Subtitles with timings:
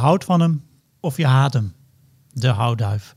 [0.00, 0.64] houdt van hem
[1.00, 1.72] of je haat hem.
[2.32, 3.14] De houtduif.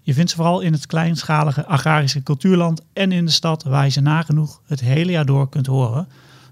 [0.00, 3.90] Je vindt ze vooral in het kleinschalige agrarische cultuurland en in de stad waar je
[3.90, 6.08] ze nagenoeg het hele jaar door kunt horen.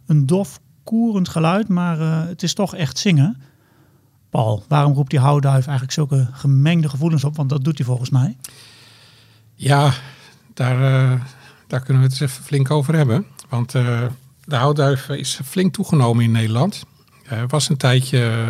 [0.06, 3.42] Een dof, koerend geluid, maar uh, het is toch echt zingen.
[4.30, 7.36] Paul, waarom roept die houtduif eigenlijk zulke gemengde gevoelens op?
[7.36, 8.36] Want dat doet hij volgens mij.
[9.54, 9.92] Ja,
[10.54, 11.20] daar, uh,
[11.66, 13.26] daar kunnen we het eens even flink over hebben.
[13.48, 14.02] Want uh,
[14.44, 16.84] de houtduif is flink toegenomen in Nederland.
[17.28, 18.48] Er was een tijdje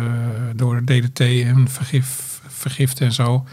[0.55, 3.45] door DDT en vergif, vergiften en zo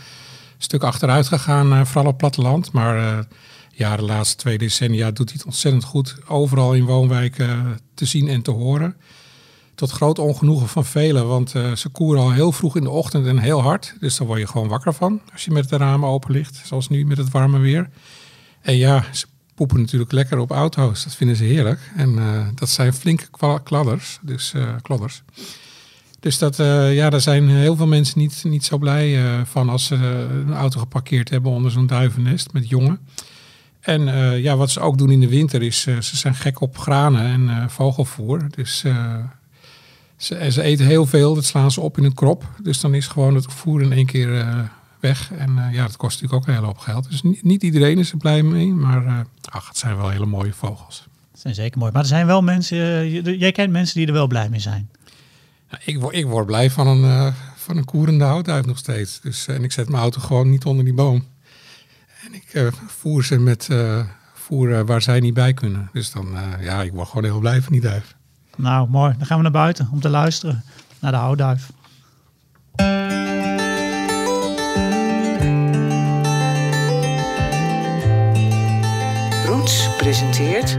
[0.59, 2.73] stuk achteruit gegaan, uh, vooral op platteland.
[2.73, 3.27] Maar
[3.73, 6.16] ja, de laatste twee decennia doet hij het ontzettend goed.
[6.29, 8.96] Overal in woonwijken te zien en te horen.
[9.74, 13.38] Tot groot ongenoegen van velen, want ze koeren al heel vroeg in de ochtend en
[13.38, 13.95] heel hard.
[14.01, 16.88] Dus daar word je gewoon wakker van als je met de ramen open ligt, zoals
[16.88, 17.91] nu met het warme weer.
[18.60, 21.05] En ja, ze poepen natuurlijk lekker op auto's.
[21.05, 21.80] Dat vinden ze heerlijk.
[21.97, 22.19] En
[22.55, 23.27] dat zijn flinke
[23.63, 25.23] kladders, dus klodders.
[26.21, 29.87] Dus dat, uh, ja, daar zijn heel veel mensen niet, niet zo blij van als
[29.87, 29.95] ze
[30.46, 32.99] een auto geparkeerd hebben onder zo'n duivennest met jongen.
[33.80, 34.02] En
[34.41, 37.71] ja, wat ze ook doen in de winter is, ze zijn gek op granen en
[37.71, 38.46] vogelvoer.
[38.51, 38.79] Dus
[40.16, 42.45] ze, ze, eten heel veel, dat slaan ze op in een krop.
[42.63, 44.46] Dus dan is gewoon het voer in één keer
[45.05, 45.33] weg.
[45.33, 47.10] En ja, dat kost natuurlijk ook een hele hoop geld.
[47.10, 50.52] Dus niet, niet iedereen is er blij mee, maar ach, het zijn wel hele mooie
[50.52, 51.07] vogels.
[51.33, 51.93] Het zijn zeker mooi.
[51.93, 54.88] Maar er zijn wel mensen, jij kent mensen die er wel blij mee zijn.
[55.85, 59.21] Ik word, ik word blij van een, van een koerende houtduif nog steeds.
[59.21, 61.24] Dus, en ik zet mijn auto gewoon niet onder die boom.
[62.24, 65.89] En ik uh, voer ze met uh, voer waar zij niet bij kunnen.
[65.93, 68.15] Dus dan, ja, ik word gewoon heel blij van die duif.
[68.56, 69.15] Nou, mooi.
[69.19, 70.65] Dan gaan we naar buiten om te luisteren
[70.99, 71.71] naar de houtduif.
[80.05, 80.78] Presenteert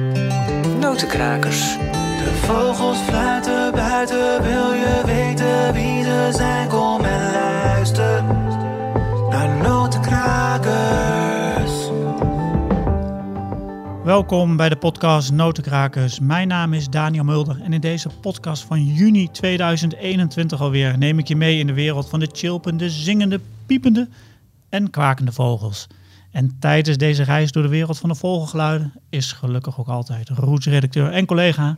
[0.79, 1.77] Notenkrakers.
[2.23, 6.67] De vogels fluiten buiten, wil je weten wie ze zijn?
[6.67, 8.23] Kom en luister
[9.29, 11.89] naar Notenkrakers.
[14.03, 16.19] Welkom bij de podcast Notenkrakers.
[16.19, 21.27] Mijn naam is Daniel Mulder en in deze podcast van juni 2021 alweer neem ik
[21.27, 24.07] je mee in de wereld van de chilpende, zingende, piepende
[24.69, 25.87] en kwakende vogels.
[26.35, 31.11] En tijdens deze reis door de wereld van de vogelgeluiden is gelukkig ook altijd Roots-redacteur
[31.11, 31.77] en collega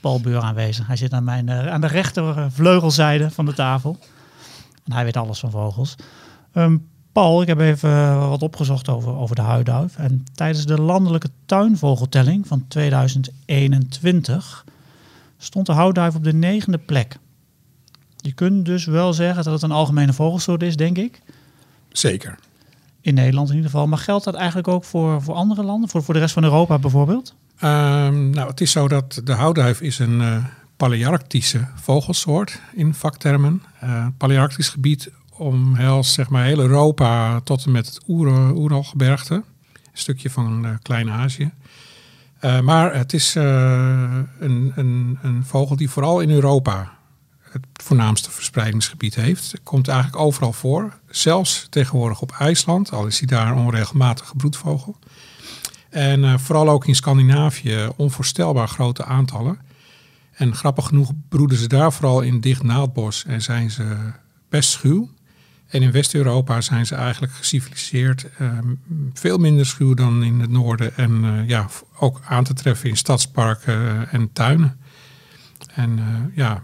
[0.00, 0.86] Paul Beur aanwezig.
[0.86, 3.98] Hij zit aan, mijn, uh, aan de rechtervleugelzijde van de tafel.
[4.84, 5.94] En hij weet alles van vogels.
[6.54, 9.96] Um, Paul, ik heb even wat opgezocht over, over de huidduif.
[9.96, 14.64] En tijdens de landelijke tuinvogeltelling van 2021
[15.38, 17.18] stond de houtduif op de negende plek.
[18.16, 21.22] Je kunt dus wel zeggen dat het een algemene vogelsoort is, denk ik.
[21.88, 22.38] Zeker.
[23.00, 23.86] In Nederland in ieder geval.
[23.86, 25.88] Maar geldt dat eigenlijk ook voor, voor andere landen?
[25.88, 27.34] Voor, voor de rest van Europa bijvoorbeeld?
[27.64, 30.44] Um, nou, het is zo dat de houtduif is een uh,
[30.76, 33.62] palearctische vogelsoort in vaktermen.
[33.84, 39.34] Uh, palearctisch gebied omhelst zeg maar heel Europa tot en met het Oeralgebergte.
[39.34, 39.42] Een
[39.92, 41.50] stukje van uh, Klein-Azië.
[42.40, 44.28] Uh, maar het is een,
[44.74, 46.92] een, een, vogel die vooral in Europa
[47.50, 49.54] het voornaamste verspreidingsgebied heeft.
[49.62, 50.98] Komt eigenlijk overal voor.
[51.08, 54.98] Zelfs tegenwoordig op IJsland, al is hij daar een onregelmatige broedvogel.
[55.90, 59.58] En uh, vooral ook in Scandinavië onvoorstelbaar grote aantallen.
[60.30, 63.96] En grappig genoeg broeden ze daar vooral in dicht naaldbos en zijn ze
[64.48, 65.10] best schuw.
[65.68, 68.58] En in West-Europa zijn ze eigenlijk geciviliseerd, uh,
[69.12, 70.96] veel minder schuw dan in het noorden.
[70.96, 71.68] En uh, ja,
[71.98, 74.80] ook aan te treffen in stadsparken en tuinen.
[75.74, 76.00] En
[76.34, 76.62] ja,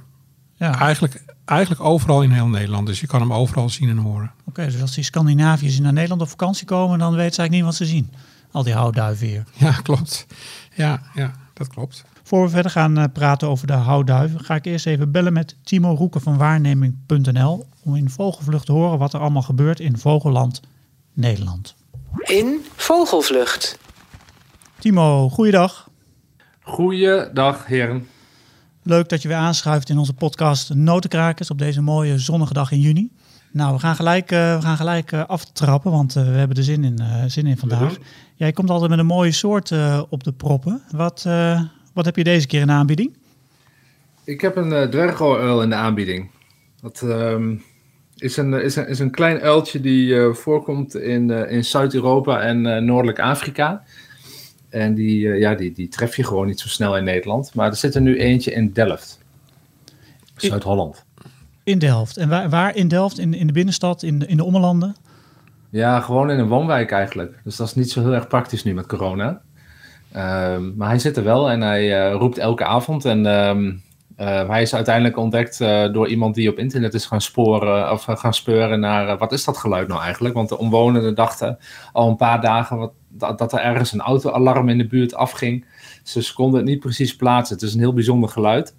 [0.57, 2.87] ja, Eigenlijk, eigenlijk overal in heel Nederland.
[2.87, 4.33] Dus je kan hem overal zien en horen.
[4.41, 7.53] Oké, okay, dus als die Scandinaviërs naar Nederland op vakantie komen, dan weten ze eigenlijk
[7.53, 8.13] niet wat ze zien.
[8.51, 9.45] Al die houtduiven hier.
[9.53, 10.27] Ja, klopt.
[10.75, 12.05] Ja, ja dat klopt.
[12.23, 15.57] Voor we verder gaan uh, praten over de houtduiven, ga ik eerst even bellen met
[15.63, 20.61] Timo Roeken van waarneming.nl om in Vogelvlucht te horen wat er allemaal gebeurt in Vogelland
[21.13, 21.75] Nederland.
[22.19, 23.79] In Vogelvlucht.
[24.79, 25.89] Timo, goeiedag.
[26.63, 28.09] Goeiedag, heren.
[28.87, 32.81] Leuk dat je weer aanschuift in onze podcast Notenkrakers op deze mooie zonnige dag in
[32.81, 33.11] juni.
[33.51, 36.63] Nou, we gaan gelijk, uh, we gaan gelijk uh, aftrappen, want uh, we hebben er
[36.65, 37.97] zin in, zin in vandaag.
[38.35, 39.73] Jij komt altijd met een mooie soort
[40.09, 40.83] op de proppen.
[40.91, 41.29] Wat,
[41.93, 43.17] wat heb je deze keer in de aanbieding?
[44.25, 46.31] Ik heb een uh, in de aanbieding.
[46.81, 47.63] Dat um,
[48.17, 53.21] is, een, is, een, is een klein uiltje die voorkomt in, in Zuid-Europa en Noordelijk
[53.21, 53.83] Afrika.
[54.69, 57.55] En die, ja, die, die tref je gewoon niet zo snel in Nederland.
[57.55, 59.19] Maar er zit er nu eentje in Delft,
[60.37, 61.05] Zuid-Holland.
[61.65, 62.17] In Delft.
[62.17, 63.19] En waar, waar in Delft?
[63.19, 64.97] In, in de binnenstad, in de, in de ommelanden?
[65.71, 67.41] Ja, gewoon in een woonwijk eigenlijk.
[67.45, 69.41] Dus dat is niet zo heel erg praktisch nu met corona.
[70.17, 73.05] Um, maar hij zit er wel en hij uh, roept elke avond.
[73.05, 73.83] En um,
[74.17, 78.05] Eh, hij is uiteindelijk ontdekt eh, door iemand die op internet is gaan sporen of
[78.05, 80.35] gaan speuren naar eh, wat is dat geluid nou eigenlijk?
[80.35, 81.59] Want de omwonenden dachten
[81.93, 85.65] al een paar dagen wat, dat, dat er ergens een autoalarm in de buurt afging.
[86.03, 87.55] Ze konden het niet precies plaatsen.
[87.55, 88.75] Het is een heel bijzonder geluid.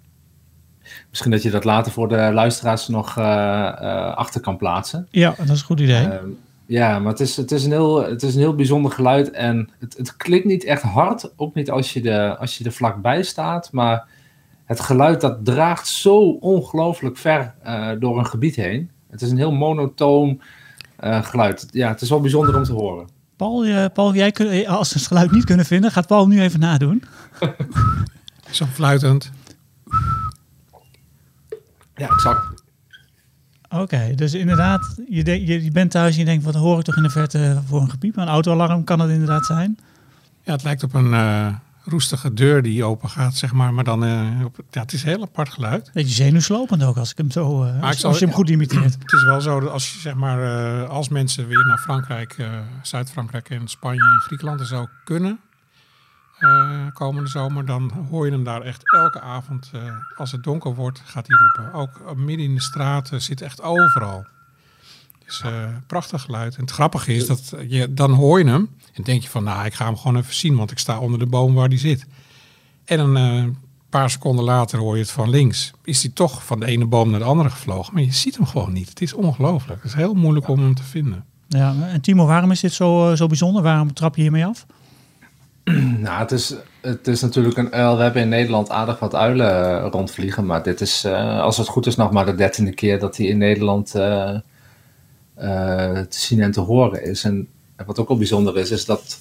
[1.08, 5.06] Misschien dat je dat later voor de luisteraars nog achter kan plaatsen.
[5.10, 6.08] Ja, dat is een goed idee.
[6.08, 6.28] Ehm,
[6.68, 9.70] ja, maar het is, het, is een heel, het is een heel bijzonder geluid en
[9.78, 11.32] het, het klinkt niet echt hard.
[11.36, 14.08] Ook niet als je, de, als je er vlakbij staat, maar
[14.64, 18.90] het geluid dat draagt zo ongelooflijk ver uh, door een gebied heen.
[19.10, 20.40] Het is een heel monotoon
[21.00, 21.66] geluid.
[21.70, 23.08] Ja, het is wel bijzonder om te horen.
[23.38, 26.40] Paul, uh, Paul jij kun, als we het geluid niet kunnen vinden, gaat Paul nu
[26.40, 27.02] even nadoen.
[28.50, 29.30] Zo fluitend.
[31.94, 32.62] Ja, exact.
[33.68, 36.96] Oké, dus inderdaad, je, de, je, bent thuis en je denkt, wat hoor ik toch
[36.96, 38.16] in de verte voor een gepiep?
[38.16, 39.78] Een autoalarm kan het inderdaad zijn?
[40.42, 41.14] Ja, het lijkt op een
[41.88, 43.74] roestige deur die open gaat, zeg maar.
[43.74, 45.90] Maar dan, uh, op, ja, het is een heel apart geluid.
[45.92, 48.96] Beetje zenuwslopend ook, als ik hem zo, uh, als, als, je hem goed imiteert.
[49.02, 52.36] Het is wel zo dat als je, zeg maar, uh, als mensen weer naar Frankrijk,
[52.82, 55.40] Zuid-Frankrijk en Spanje en Griekenland en zo kunnen,
[56.92, 59.70] komende zomer, dan hoor je hem daar echt elke avond,
[60.16, 61.72] als het donker wordt, gaat hij roepen.
[61.72, 64.26] Ook midden in de straat zit echt overal.
[65.28, 65.50] Het is
[65.86, 66.54] prachtig geluid.
[66.54, 69.64] En het grappige is dat je, dan hoor je hem en denk je van, nou,
[69.64, 72.06] ik ga hem gewoon even zien, want ik sta onder de boom waar die zit.
[72.84, 73.52] En een uh,
[73.90, 75.72] paar seconden later hoor je het van links.
[75.84, 77.94] Is hij toch van de ene boom naar de andere gevlogen.
[77.94, 78.88] Maar je ziet hem gewoon niet.
[78.88, 79.82] Het is ongelooflijk.
[79.82, 81.24] Het is heel moeilijk om hem te vinden.
[81.48, 83.62] Ja, en Timo, waarom is dit zo, zo bijzonder?
[83.62, 84.66] Waarom trap je hiermee af?
[85.98, 87.96] Nou, het is, het is natuurlijk een uil.
[87.96, 90.46] We hebben in Nederland aardig wat uilen uh, rondvliegen.
[90.46, 93.26] Maar dit is, uh, als het goed is, nog maar de dertiende keer dat hij
[93.26, 94.34] in Nederland uh,
[96.08, 97.24] te zien en te horen is.
[97.24, 97.48] En
[97.78, 99.20] en wat ook al bijzonder is, is dat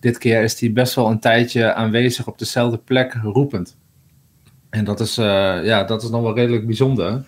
[0.00, 3.76] dit keer is hij best wel een tijdje aanwezig op dezelfde plek roepend.
[4.70, 5.24] En dat is, uh,
[5.64, 7.24] ja, dat is nog wel redelijk bijzonder.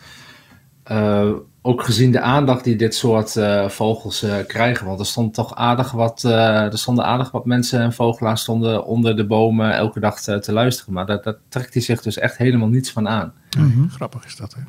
[0.90, 1.30] Uh,
[1.62, 4.86] ook gezien de aandacht die dit soort uh, vogels krijgen.
[4.86, 9.16] Want er stond toch aardig wat, er stonden aardig wat mensen en vogelaars stonden onder
[9.16, 10.92] de bomen elke dag te, te luisteren.
[10.92, 13.32] Maar daar, trekt hij zich dus echt helemaal niets van aan.
[13.58, 13.90] Mm -hmm.
[13.90, 14.60] Grappig is dat, hè?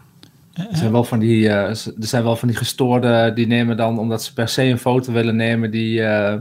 [0.72, 4.00] Er zijn, wel van die, uh, er zijn wel van die gestoorden, die nemen dan,
[4.00, 6.36] omdat ze per se een foto willen nemen, die, uh,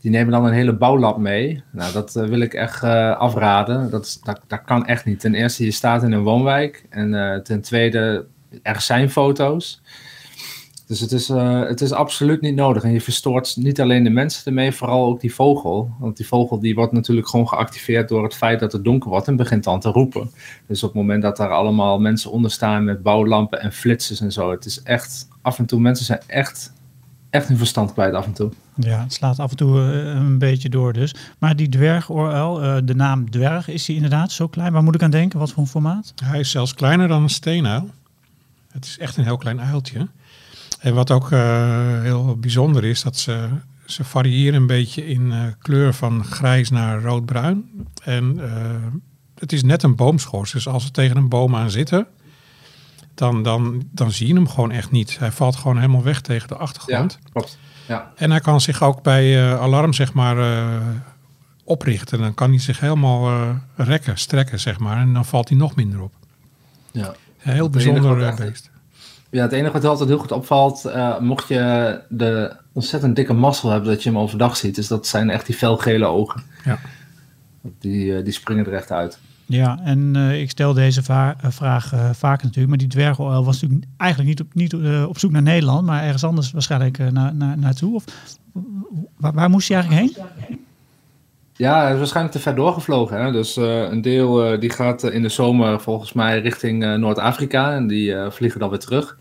[0.00, 1.62] die nemen dan een hele bouwlab mee.
[1.72, 3.90] Nou, dat uh, wil ik echt afraden.
[3.90, 5.20] Dat, dat, dat kan echt niet.
[5.20, 6.84] Ten eerste, je staat in een woonwijk.
[6.88, 8.26] En ten tweede,
[8.62, 9.82] er zijn foto's.
[10.90, 12.82] Dus het is, uh, het is absoluut niet nodig.
[12.82, 15.90] En je verstoort niet alleen de mensen ermee, vooral ook die vogel.
[15.98, 19.28] Want die vogel die wordt natuurlijk gewoon geactiveerd door het feit dat het donker wordt
[19.28, 20.30] en begint dan te roepen.
[20.66, 24.32] Dus op het moment dat daar allemaal mensen onder staan met bouwlampen en flitsers en
[24.32, 24.50] zo.
[24.50, 26.72] Het is echt, af en toe, mensen zijn echt,
[27.30, 28.50] echt hun verstand kwijt af en toe.
[28.74, 31.14] Ja, het slaat af en toe uh, een beetje door dus.
[31.38, 34.72] Maar die dwergoorel, uh, de naam dwerg, is die inderdaad zo klein?
[34.72, 35.38] Waar moet ik aan denken?
[35.38, 36.12] Wat voor een formaat?
[36.24, 37.90] Hij is zelfs kleiner dan een steenuil.
[38.70, 40.08] Het is echt een heel klein uiltje.
[40.80, 43.48] En wat ook uh, heel bijzonder is, dat ze,
[43.84, 47.64] ze variëren een beetje in uh, kleur van grijs naar roodbruin.
[48.02, 48.46] En uh,
[49.38, 50.52] het is net een boomschors.
[50.52, 52.06] Dus als ze tegen een boom aan zitten,
[53.14, 55.18] dan, dan, dan zie je hem gewoon echt niet.
[55.18, 57.18] Hij valt gewoon helemaal weg tegen de achtergrond.
[57.22, 57.58] Ja, klopt.
[57.86, 58.12] Ja.
[58.16, 60.36] En hij kan zich ook bij alarm, zeg maar,
[61.64, 62.18] oprichten.
[62.18, 64.96] Dan kan hij zich helemaal rekken, strekken, zeg maar.
[64.96, 66.12] En dan valt hij nog minder op.
[66.90, 67.14] Ja.
[67.36, 68.69] Heel bijzonder beest.
[69.30, 73.70] Ja, het enige wat altijd heel goed opvalt, uh, mocht je de ontzettend dikke mazzel
[73.70, 76.42] hebben dat je hem overdag ziet, is dat zijn echt die felgele ogen.
[76.64, 76.78] Ja.
[77.78, 79.18] Die, uh, die springen er echt uit.
[79.46, 81.02] Ja, en uh, ik stel deze
[81.48, 85.42] vraag vaak natuurlijk, maar die dwergoil was natuurlijk eigenlijk niet op, niet, op zoek naar
[85.42, 87.94] Nederland, maar ergens anders waarschijnlijk naar, naar, naartoe.
[87.94, 88.04] Of,
[89.16, 90.14] waar, waar, moest hij eigenlijk
[90.48, 90.58] heen?
[91.60, 93.24] Ja, hij is waarschijnlijk te ver doorgevlogen.
[93.24, 93.32] Hè?
[93.32, 98.60] Dus een deel die gaat in de zomer volgens mij richting Noord-Afrika en die vliegen
[98.60, 99.16] dan weer terug.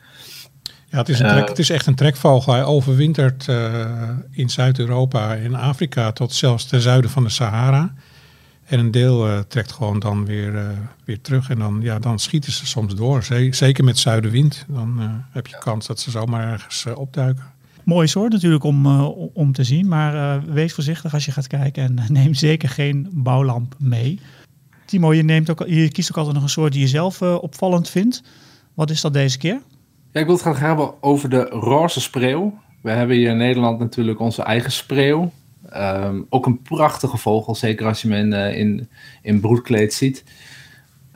[0.92, 2.54] Ja, het is, een trek, het is echt een trekvogel.
[2.54, 3.86] Hij overwintert uh,
[4.32, 7.94] in Zuid-Europa en Afrika tot zelfs ten zuiden van de Sahara.
[8.66, 10.68] En een deel uh, trekt gewoon dan weer, uh,
[11.06, 11.50] weer terug.
[11.50, 13.24] En dan, ja, dan schieten ze soms door.
[13.50, 14.66] Zeker met zuidenwind.
[14.68, 17.44] Dan heb je kans dat ze zomaar ergens opduiken.
[17.90, 18.86] Mooi soort natuurlijk om,
[19.34, 19.88] om te zien.
[19.88, 21.84] Maar wees voorzichtig als je gaat kijken.
[21.84, 24.20] En neem zeker geen bouwlamp mee.
[24.86, 27.90] Timo, je, neemt ook, je kiest ook altijd nog een soort die je zelf opvallend
[27.90, 28.24] vindt.
[28.74, 29.62] Wat is dat deze keer?
[30.12, 32.60] Ja, ik wil het graag hebben over de roze spreeuw.
[32.82, 35.32] We hebben hier in Nederland natuurlijk onze eigen spreeuw.
[35.76, 38.90] Um, ook een prachtige vogel, zeker als je hem in, in,
[39.22, 40.24] in broedkleed ziet.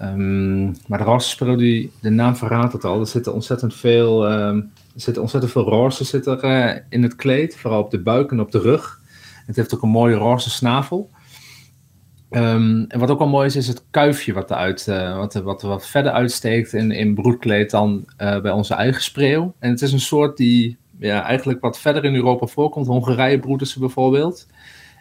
[0.02, 3.00] Um, maar de roze spreeuw, die, de naam verraadt het al.
[3.00, 7.16] Er zitten ontzettend veel, um, er zitten ontzettend veel roze zit er, uh, in het
[7.16, 7.58] kleed.
[7.58, 9.02] Vooral op de buik en op de rug.
[9.46, 11.10] Het heeft ook een mooie roze snavel.
[12.30, 15.62] Ehm, en wat ook wel mooi is, is het kuifje wat, eruit, uh, wat, wat,
[15.62, 19.56] wat verder uitsteekt in, in broedkleed dan uh, bij onze eigen spreeuw.
[19.60, 22.88] En het is een soort die ja, eigenlijk wat verder in Europa voorkomt.
[22.88, 24.48] Hongarije broeden ze bijvoorbeeld.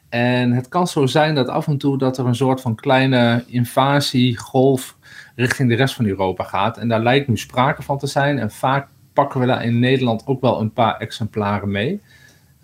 [0.08, 3.44] En het kan zo zijn dat af en toe dat er een soort van kleine
[3.46, 4.96] invasiegolf
[5.34, 6.78] richting de rest van Europa gaat.
[6.78, 8.38] En daar lijkt nu sprake van te zijn.
[8.38, 12.00] En vaak pakken we daar in Nederland ook wel een paar exemplaren mee.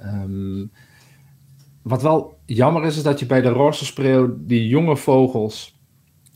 [0.00, 0.70] Um,
[1.82, 5.78] wat wel jammer is, is dat je bij de roze spreeuw, die jonge vogels,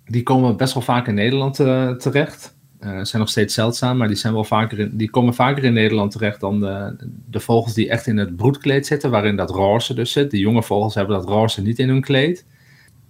[0.05, 2.55] die komen best wel vaak in Nederland uh, terecht.
[2.81, 6.11] Uh, zijn nog steeds zeldzaam, maar die, zijn wel vaker die komen vaker in Nederland
[6.11, 6.97] terecht dan de,
[7.31, 10.31] de, vogels die echt in het broedkleed zitten, waarin dat roze dus zit.
[10.31, 12.47] De jonge vogels hebben dat roze niet in hun kleed.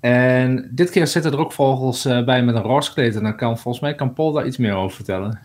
[0.00, 3.16] En dit keer zitten er ook vogels uh, bij met een roze kleed.
[3.16, 5.40] En dan kan volgens mij kan Paul daar iets meer over vertellen.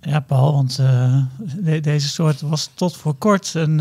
[0.00, 3.80] Ja, Paul, want de, deze soort was tot voor kort een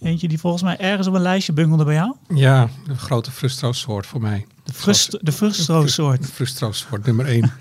[0.00, 2.14] Eentje die volgens mij ergens op een lijstje bungelde bij jou?
[2.34, 4.46] Ja, de grote frustro-soort voor mij.
[4.64, 6.22] De, frust, de frustro-soort?
[6.22, 7.52] De frustro-soort, nummer één.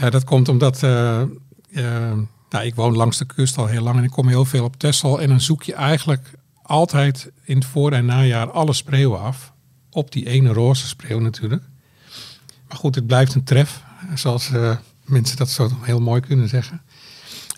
[0.00, 0.80] uh, dat komt omdat...
[2.52, 4.76] Nou, ik woon langs de kust al heel lang en ik kom heel veel op
[4.76, 5.20] Texel.
[5.20, 6.30] En dan zoek je eigenlijk
[6.62, 9.52] altijd in het voor- en najaar alle spreeuwen af.
[9.90, 11.62] Op die ene roze spreeuw natuurlijk.
[12.68, 13.82] Maar goed, het blijft een tref.
[14.14, 14.50] Zoals
[15.12, 16.82] mensen dat zo heel mooi kunnen zeggen.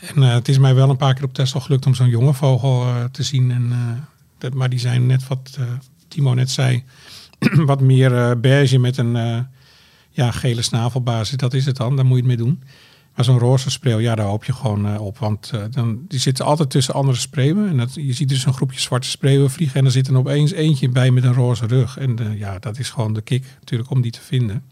[0.00, 2.34] En uh, het is mij wel een paar keer op Tesla gelukt om zo'n jonge
[2.34, 3.50] vogel uh, te zien.
[3.50, 3.78] En, uh,
[4.38, 5.58] dat, maar die zijn net wat
[6.08, 6.84] Timo net zei,
[7.66, 9.46] wat meer beige met een
[10.11, 11.37] ja, gele snavelbasis.
[11.37, 12.62] Dat is het dan, daar moet je het mee doen.
[13.14, 15.18] Maar zo'n roze spreeuw, ja, daar hoop je gewoon op.
[15.18, 17.68] Want dan, die zitten altijd tussen andere spreeuwen.
[17.68, 19.78] En dat, je ziet dus een groepje zwarte spreeuwen vliegen.
[19.78, 21.99] En er zit er opeens eentje bij met een roze rug.
[21.99, 24.62] En ja, dat is gewoon de kick natuurlijk om die te vinden.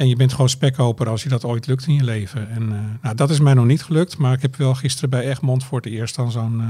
[0.00, 2.50] En je bent gewoon spekkoper als je dat ooit lukt in je leven.
[2.50, 4.18] En uh, nou, dat is mij nog niet gelukt.
[4.18, 6.60] Maar ik heb wel gisteren bij Egmond voor het eerst dan zo'n...
[6.60, 6.68] Uh,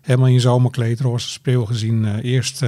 [0.00, 2.04] helemaal in zomerkleed, roze spreeuw gezien.
[2.04, 2.64] Uh, eerst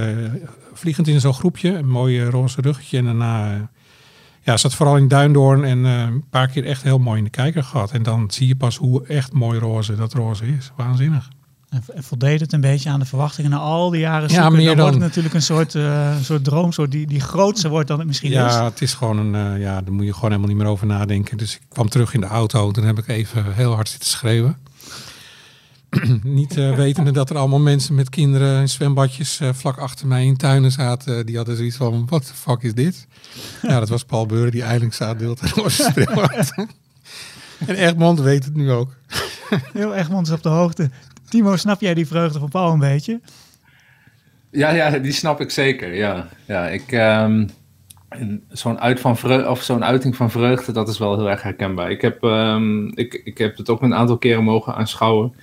[0.73, 2.97] vliegend in zo'n groepje, een mooi roze ruggetje.
[2.97, 3.69] En daarna
[4.41, 7.63] ja, zat vooral in Duindoorn en een paar keer echt heel mooi in de kijker
[7.63, 7.91] gehad.
[7.91, 10.71] En dan zie je pas hoe echt mooi roze dat roze is.
[10.75, 11.29] Waanzinnig.
[11.69, 14.51] En voldeed het een beetje aan de verwachtingen na al die jaren zoeken?
[14.51, 17.19] Ja, meer dan, dan wordt het natuurlijk een soort, uh, soort droom, soort die, die
[17.19, 18.53] grootste wordt dan het misschien ja, is.
[18.53, 20.87] Ja, het is gewoon een, uh, ja, daar moet je gewoon helemaal niet meer over
[20.87, 21.37] nadenken.
[21.37, 24.57] Dus ik kwam terug in de auto, toen heb ik even heel hard zitten schreeuwen.
[26.23, 30.37] niet uh, wetende dat er allemaal mensen met kinderen in zwembadjes vlak achter mij in
[30.37, 31.25] tuinen zaten.
[31.25, 33.07] die hadden zoiets van, wat de fuck is dit?
[33.61, 36.27] ja, dat was Paul Beuren die eilingszaaddeelt en schreeuw
[37.67, 38.95] En Egmond weet het nu ook.
[39.73, 40.89] Heel Egmond is op de hoogte.
[41.29, 43.19] Timo, snap jij die vreugde van Paul een beetje?
[44.51, 45.93] Ja, ja, die snap ik zeker.
[45.93, 46.91] Ja, ja ik.
[46.91, 47.49] Um,
[48.49, 49.01] zo'n uit
[49.59, 51.91] zo'n uiting van vreugde, dat is wel heel erg herkenbaar.
[51.91, 55.33] Ik heb, um, ik, ik heb het ook een aantal keren mogen aanschouwen.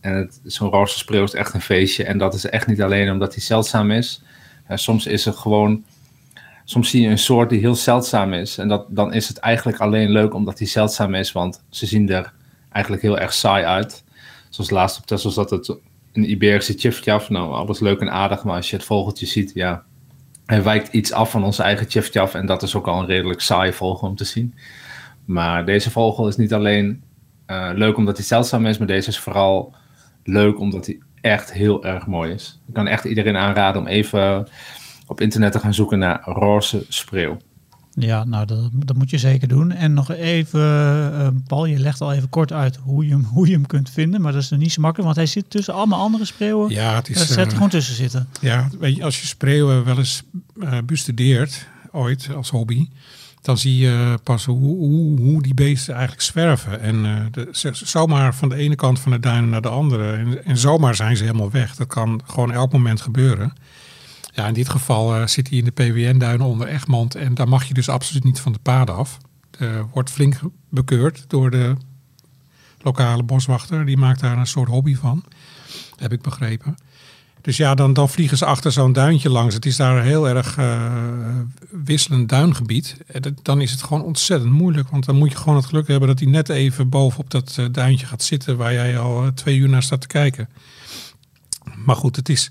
[0.00, 2.04] En zo'n roze spreeuw is echt een feestje.
[2.04, 4.22] En dat is echt niet alleen omdat hij zeldzaam is.
[4.68, 5.84] Soms is het gewoon.
[6.64, 8.58] Soms zie je een soort die heel zeldzaam is.
[8.58, 11.32] En dat, dan is het eigenlijk alleen leuk omdat hij zeldzaam is.
[11.32, 12.32] Want ze zien er
[12.72, 14.03] eigenlijk heel erg saai uit.
[14.54, 15.76] Zoals laatst op Tesla zat het
[16.12, 17.30] een Iberische tjiftjaf.
[17.30, 19.84] Nou, alles leuk en aardig, maar als je het vogeltje ziet, ja,
[20.46, 22.34] hij wijkt iets af van onze eigen tjiftjaf.
[22.34, 24.54] En dat is ook al een redelijk saai vogel om te zien.
[25.24, 27.02] Maar deze vogel is niet alleen
[27.46, 29.74] uh, leuk omdat hij zeldzaam is, maar deze is vooral
[30.24, 32.60] leuk omdat hij echt heel erg mooi is.
[32.66, 34.48] Ik kan echt iedereen aanraden om even
[35.06, 37.36] op internet te gaan zoeken naar roze spreeuw.
[37.96, 39.72] Ja, nou dat, dat moet je zeker doen.
[39.72, 43.46] En nog even, uh, Paul, je legt al even kort uit hoe je, hem, hoe
[43.46, 44.20] je hem kunt vinden.
[44.20, 46.70] Maar dat is niet zo makkelijk, want hij zit tussen allemaal andere spreeuwen.
[46.70, 47.16] Ja, het is...
[47.16, 48.28] Hij zet er gewoon tussen zitten.
[48.40, 50.22] Ja, weet je, als je spreeuwen wel eens
[50.84, 52.88] bestudeert, ooit als hobby...
[53.42, 56.80] dan zie je pas hoe, hoe, hoe die beesten eigenlijk zwerven.
[56.80, 60.12] En uh, de, zomaar van de ene kant van de duinen naar de andere.
[60.12, 61.76] En, en zomaar zijn ze helemaal weg.
[61.76, 63.52] Dat kan gewoon elk moment gebeuren.
[64.34, 67.14] Ja, in dit geval uh, zit hij in de PWN-duinen onder Egmond.
[67.14, 69.18] En daar mag je dus absoluut niet van de paden af.
[69.92, 71.76] Wordt flink bekeurd door de
[72.82, 73.86] lokale boswachter.
[73.86, 75.24] Die maakt daar een soort hobby van.
[75.96, 76.76] Heb ik begrepen.
[77.40, 79.54] Dus ja, dan, dan vliegen ze achter zo'n duintje langs.
[79.54, 80.92] Het is daar een heel erg uh,
[81.70, 82.96] wisselend duingebied.
[83.42, 84.88] Dan is het gewoon ontzettend moeilijk.
[84.88, 87.66] Want dan moet je gewoon het geluk hebben dat hij net even bovenop dat uh,
[87.70, 88.56] duintje gaat zitten.
[88.56, 90.48] Waar jij al twee uur naar staat te kijken.
[91.84, 92.50] Maar goed, het is.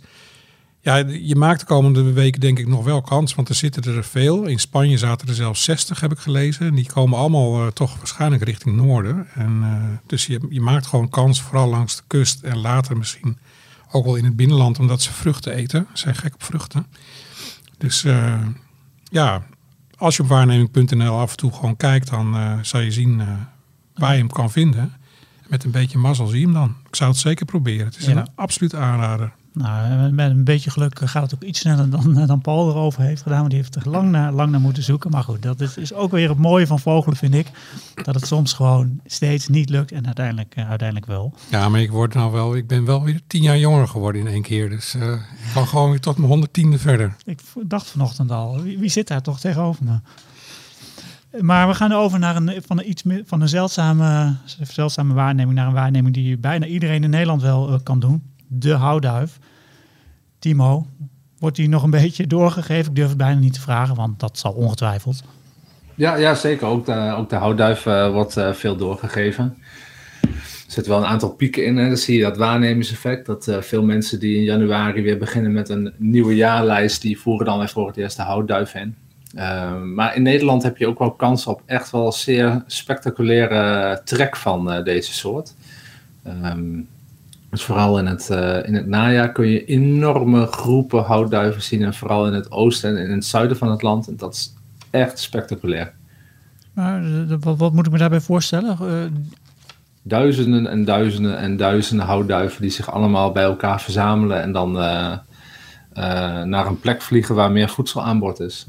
[0.83, 4.03] Ja, je maakt de komende weken denk ik nog wel kans, want er zitten er
[4.03, 4.45] veel.
[4.45, 6.67] In Spanje zaten er zelfs 60, heb ik gelezen.
[6.67, 9.27] En die komen allemaal uh, toch waarschijnlijk richting noorden.
[9.33, 13.37] En, uh, dus je, je maakt gewoon kans, vooral langs de kust en later misschien
[13.91, 15.87] ook wel in het binnenland, omdat ze vruchten eten.
[15.93, 16.85] Ze zijn gek op vruchten.
[17.77, 18.47] Dus uh,
[19.03, 19.43] ja,
[19.97, 23.21] als je op waarneming.nl af en toe gewoon kijkt, dan zal je zien
[23.95, 24.93] waar je hem kan vinden.
[25.47, 26.75] Met een beetje mazzel zie je hem dan.
[26.87, 27.85] Ik zou het zeker proberen.
[27.85, 28.15] Het is Ja.
[28.17, 29.31] een absoluut aanrader.
[29.53, 33.21] Nou, met een beetje geluk gaat het ook iets sneller dan, dan Paul erover heeft
[33.21, 33.37] gedaan.
[33.37, 35.11] Want die heeft er lang naar, lang naar moeten zoeken.
[35.11, 37.47] Maar goed, dat is, is ook weer het mooie van vogelen, vind ik.
[38.03, 41.33] Dat het soms gewoon steeds niet lukt en uiteindelijk, uh, uiteindelijk wel.
[41.49, 44.27] Ja, maar ik word nou wel, ik ben wel weer tien jaar jonger geworden in
[44.27, 44.69] één keer.
[44.69, 47.15] Dus uh, ik kan gewoon weer tot mijn honderdtiende verder.
[47.23, 49.99] Ik dacht vanochtend al, wie, wie zit daar toch tegenover me?
[51.41, 55.67] Maar we gaan over naar een, van een, iets van een zeldzame, zeldzame waarneming naar
[55.67, 58.32] een waarneming die bijna iedereen in Nederland wel uh, kan doen.
[58.53, 59.39] De houduif.
[60.39, 60.85] Timo,
[61.39, 62.89] wordt die nog een beetje doorgegeven?
[62.89, 65.23] Ik durf het bijna niet te vragen, want dat zal ongetwijfeld.
[65.95, 66.67] Ja, ja zeker.
[66.67, 69.57] Ook de, ook de houtduif uh, wordt uh, veel doorgegeven.
[70.21, 71.77] Er zitten wel een aantal pieken in.
[71.77, 71.87] Hè.
[71.87, 73.25] Dan zie je dat waarnemingseffect.
[73.25, 77.45] Dat uh, veel mensen die in januari weer beginnen met een nieuwe jaarlijst, die voeren
[77.45, 78.95] dan weer voor het eerst de houtduif in.
[79.35, 84.35] Ehm, maar in Nederland heb je ook wel kans op echt wel zeer spectaculaire trek
[84.35, 85.55] van deze soort.
[86.27, 86.87] Um,
[87.53, 91.83] dus vooral in het, uh, in het najaar kun je enorme groepen houtduiven zien.
[91.83, 94.07] En vooral in het oosten en in het zuiden van het land.
[94.07, 94.53] En dat is
[94.89, 95.93] echt spectaculair.
[96.73, 98.77] Maar wat, wat moet ik me daarbij voorstellen?
[98.81, 99.19] Uh...
[100.01, 104.41] Duizenden en duizenden en duizenden houtduiven die zich allemaal bij elkaar verzamelen.
[104.41, 105.17] En dan uh,
[106.43, 108.67] naar een plek vliegen waar meer voedsel aan bod is.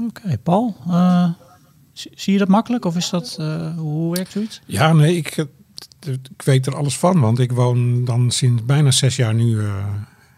[0.00, 0.76] Oké, okay, Paul.
[1.92, 3.38] zie je dat makkelijk of is dat,
[3.76, 4.60] hoe werkt zoiets?
[4.66, 5.46] Ja, nee, ik
[6.06, 9.84] ik weet er alles van, want ik woon dan sinds bijna zes jaar nu uh,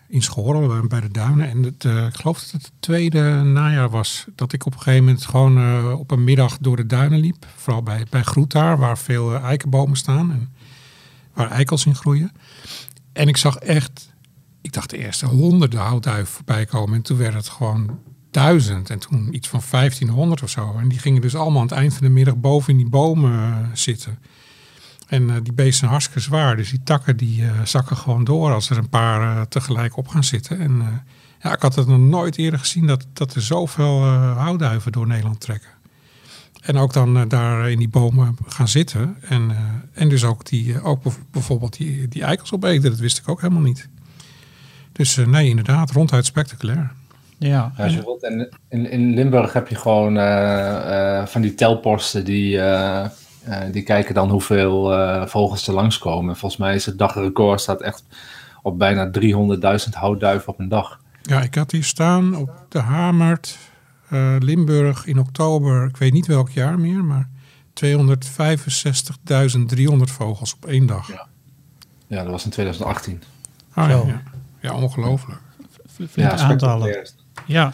[0.08, 1.48] in Schorrel bij de Duinen.
[1.48, 4.78] En het, uh, ik geloof dat het het tweede najaar was dat ik op een
[4.78, 7.46] gegeven moment gewoon op een middag door de duinen liep.
[7.56, 10.52] Vooral bij, bij Groetaar, waar veel eikenbomen staan en
[11.34, 12.32] waar eikels in groeien.
[13.12, 14.12] En ik zag echt,
[14.60, 16.94] ik dacht de eerste honderden houtduiven voorbij komen.
[16.94, 17.98] En toen werd het gewoon
[18.30, 20.74] duizend en toen iets van 1500 of zo.
[20.78, 23.70] En die gingen dus allemaal aan het eind van de middag boven in die bomen
[23.72, 24.18] zitten.
[25.10, 26.56] En uh, die beesten zijn hartstikke zwaar.
[26.56, 30.08] Dus die takken die uh, zakken gewoon door als er een paar uh, tegelijk op
[30.08, 30.60] gaan zitten.
[30.60, 31.02] En
[31.42, 35.40] ja, ik had het nog nooit eerder gezien dat, dat er zoveel houtduiven door Nederland
[35.40, 35.68] trekken.
[36.60, 39.16] En ook dan daar in die bomen gaan zitten.
[39.20, 39.50] En,
[39.92, 42.90] en dus ook, die, ook bijvoorbeeld die, die eikels opeten.
[42.90, 43.88] Dat wist ik ook helemaal niet.
[44.92, 46.92] Dus nee, inderdaad, ronduit spectaculair.
[47.38, 47.84] Ja, ja,
[48.20, 50.14] in, in, in Limburg heb je gewoon
[51.28, 52.60] van die telposten die
[53.48, 56.36] uh, die kijken dan hoeveel uh, vogels er langskomen.
[56.36, 58.04] Volgens mij is het dagrecord staat echt
[58.62, 59.20] op bijna 300.000
[59.90, 61.00] houtduiven op een dag.
[61.22, 63.58] Ja, ik had hier staan op de Hamert,
[64.12, 67.28] uh, Limburg in oktober, ik weet niet welk jaar meer, maar
[67.84, 67.86] 265.300
[70.02, 71.08] vogels op één dag.
[71.08, 71.26] Ja.
[72.06, 73.22] ja, dat was in 2018.
[73.72, 74.22] Ah, ja, ja.
[74.60, 75.40] ja, ongelooflijk.
[76.14, 77.08] Ja, aantallen.
[77.46, 77.72] Ja,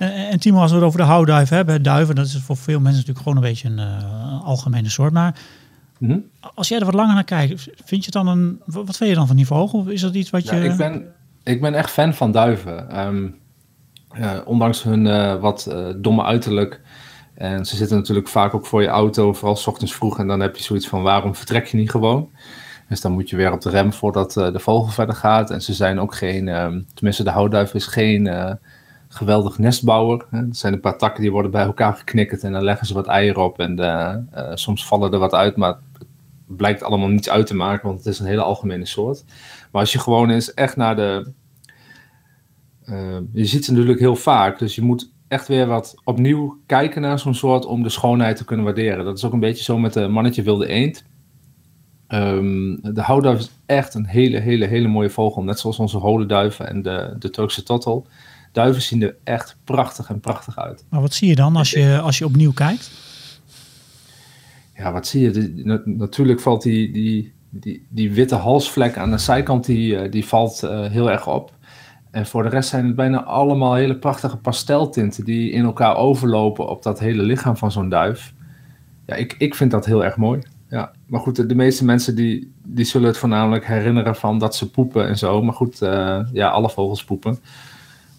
[0.00, 2.80] en, en Timo, als we het over de houtduif hebben, duiven, dat is voor veel
[2.80, 5.12] mensen natuurlijk gewoon een beetje een uh, algemene soort.
[5.12, 5.40] Maar
[5.98, 6.24] mm -hmm.
[6.54, 8.60] als jij er wat langer naar kijkt, vind je dan een.
[8.64, 9.88] Wat vind je dan van die vogel?
[9.88, 10.56] Is dat iets wat je.
[10.56, 11.04] Ja, ik, ben,
[11.42, 13.00] ik ben echt fan van duiven.
[13.06, 13.38] Um,
[14.18, 16.80] uh, ondanks hun uh, wat domme uiterlijk.
[17.34, 20.18] En ze zitten natuurlijk vaak ook voor je auto, vooral s ochtends vroeg.
[20.18, 22.30] En dan heb je zoiets van: waarom vertrek je niet gewoon?
[22.88, 25.50] Dus dan moet je weer op de rem voordat de vogel verder gaat.
[25.50, 28.26] En ze zijn ook geen, um, tenminste de houtduif is geen
[29.12, 30.26] geweldig nestbouwer.
[30.30, 33.06] Er zijn een paar takken die worden bij elkaar geknikkerd en dan leggen ze wat
[33.06, 33.58] eieren op.
[33.58, 36.06] En uh, uh, soms vallen er wat uit, maar het
[36.46, 39.24] blijkt allemaal niets uit te maken, want het is een hele algemene soort.
[39.72, 41.32] Maar als je gewoon eens echt naar de.
[42.84, 47.02] Uh, je ziet ze natuurlijk heel vaak, dus je moet echt weer wat opnieuw kijken
[47.02, 49.04] naar zo'n soort om de schoonheid te kunnen waarderen.
[49.04, 51.04] Dat is ook een beetje zo met de mannetje wilde eend.
[52.08, 55.42] Um, de houduif is echt een hele, hele, hele mooie vogel.
[55.42, 58.06] Net zoals onze holenduiven en de, de Turkse tottel
[58.52, 60.84] duiven zien er echt prachtig en prachtig uit.
[60.88, 62.90] Maar wat zie je dan als je, als je opnieuw kijkt?
[64.76, 65.82] Ja, wat zie je?
[65.84, 70.62] natuurlijk valt die, die, die, die witte halsvlek aan de zijkant, die, eh, die valt
[70.64, 71.52] uh, heel erg op.
[72.10, 76.68] En voor de rest zijn het bijna allemaal hele prachtige pasteltinten die in elkaar overlopen
[76.68, 78.32] op dat hele lichaam van zo'n duif.
[79.06, 80.40] Ja, ik, ik vind dat heel erg mooi.
[80.68, 84.56] Ja, maar goed, de, de meeste mensen die, die zullen het voornamelijk herinneren van dat
[84.56, 85.42] ze poepen en zo.
[85.42, 87.38] Maar goed, uh, ja, alle vogels poepen.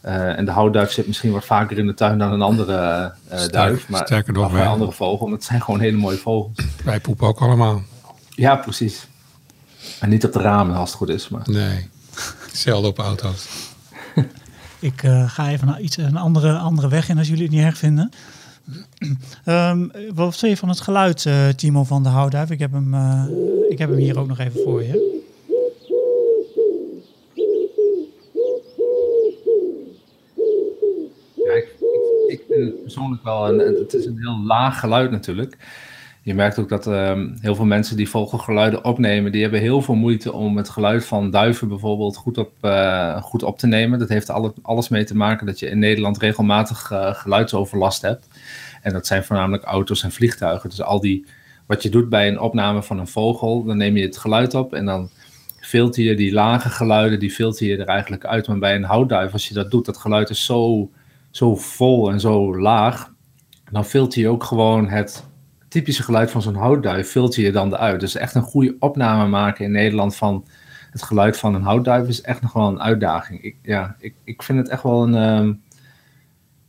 [0.06, 3.38] Uh, en de houtduif zit misschien wat vaker in de tuin dan een andere uh,
[3.38, 3.90] Sterk, duif.
[3.90, 5.20] Maar sterker nog, een andere vogel.
[5.20, 6.58] Want het zijn gewoon hele mooie vogels.
[6.84, 7.82] Wij poepen ook allemaal.
[8.30, 9.08] Ja, precies.
[10.00, 11.30] En niet op de ramen als het goed is.
[11.30, 11.42] Maar...
[11.46, 11.90] Nee,
[12.52, 13.48] zelden op auto's.
[14.80, 17.64] Ik uh, ga even naar iets, een andere, andere weg in als jullie het niet
[17.64, 18.12] erg vinden.
[19.46, 22.50] um, wat zeg je van het geluid, Timo van de Houtduif?
[22.50, 22.94] Ik heb, hem,
[23.70, 25.21] ik heb hem hier ook nog even voor je.
[32.94, 33.58] Persoonlijk wel.
[33.58, 35.58] Het is een heel laag geluid natuurlijk.
[36.22, 39.96] je merkt ook dat ehm, heel veel mensen die vogelgeluiden opnemen, die hebben heel veel
[39.96, 44.00] moeite om het geluid van duiven bijvoorbeeld goed op, eh, goed op te nemen.
[44.00, 48.28] Dat heeft alle, alles mee te maken dat je in Nederland regelmatig uh, geluidsoverlast hebt.
[48.82, 50.70] En dat zijn voornamelijk auto's en vliegtuigen.
[50.70, 51.26] Dus al die,
[51.66, 54.74] wat je doet bij een opname van een vogel, dan neem je het geluid op
[54.74, 55.10] en dan
[55.60, 58.48] filter je die lage geluiden, die filter je er eigenlijk uit.
[58.48, 60.90] Maar bij een houtduif, als je dat doet, dat geluid is zo,
[61.32, 63.14] zo vol en zo laag,
[63.72, 65.24] dan filter je ook gewoon het
[65.68, 68.00] typische geluid van zo'n houtduif filter je dan eruit.
[68.00, 70.46] Dus echt een goede opname maken in Nederland van
[70.92, 73.42] het geluid van een houtduif is echt nog wel een uitdaging.
[73.44, 75.16] Ik, ja, ik, ik vind het echt wel een.
[75.16, 75.54] Ehm,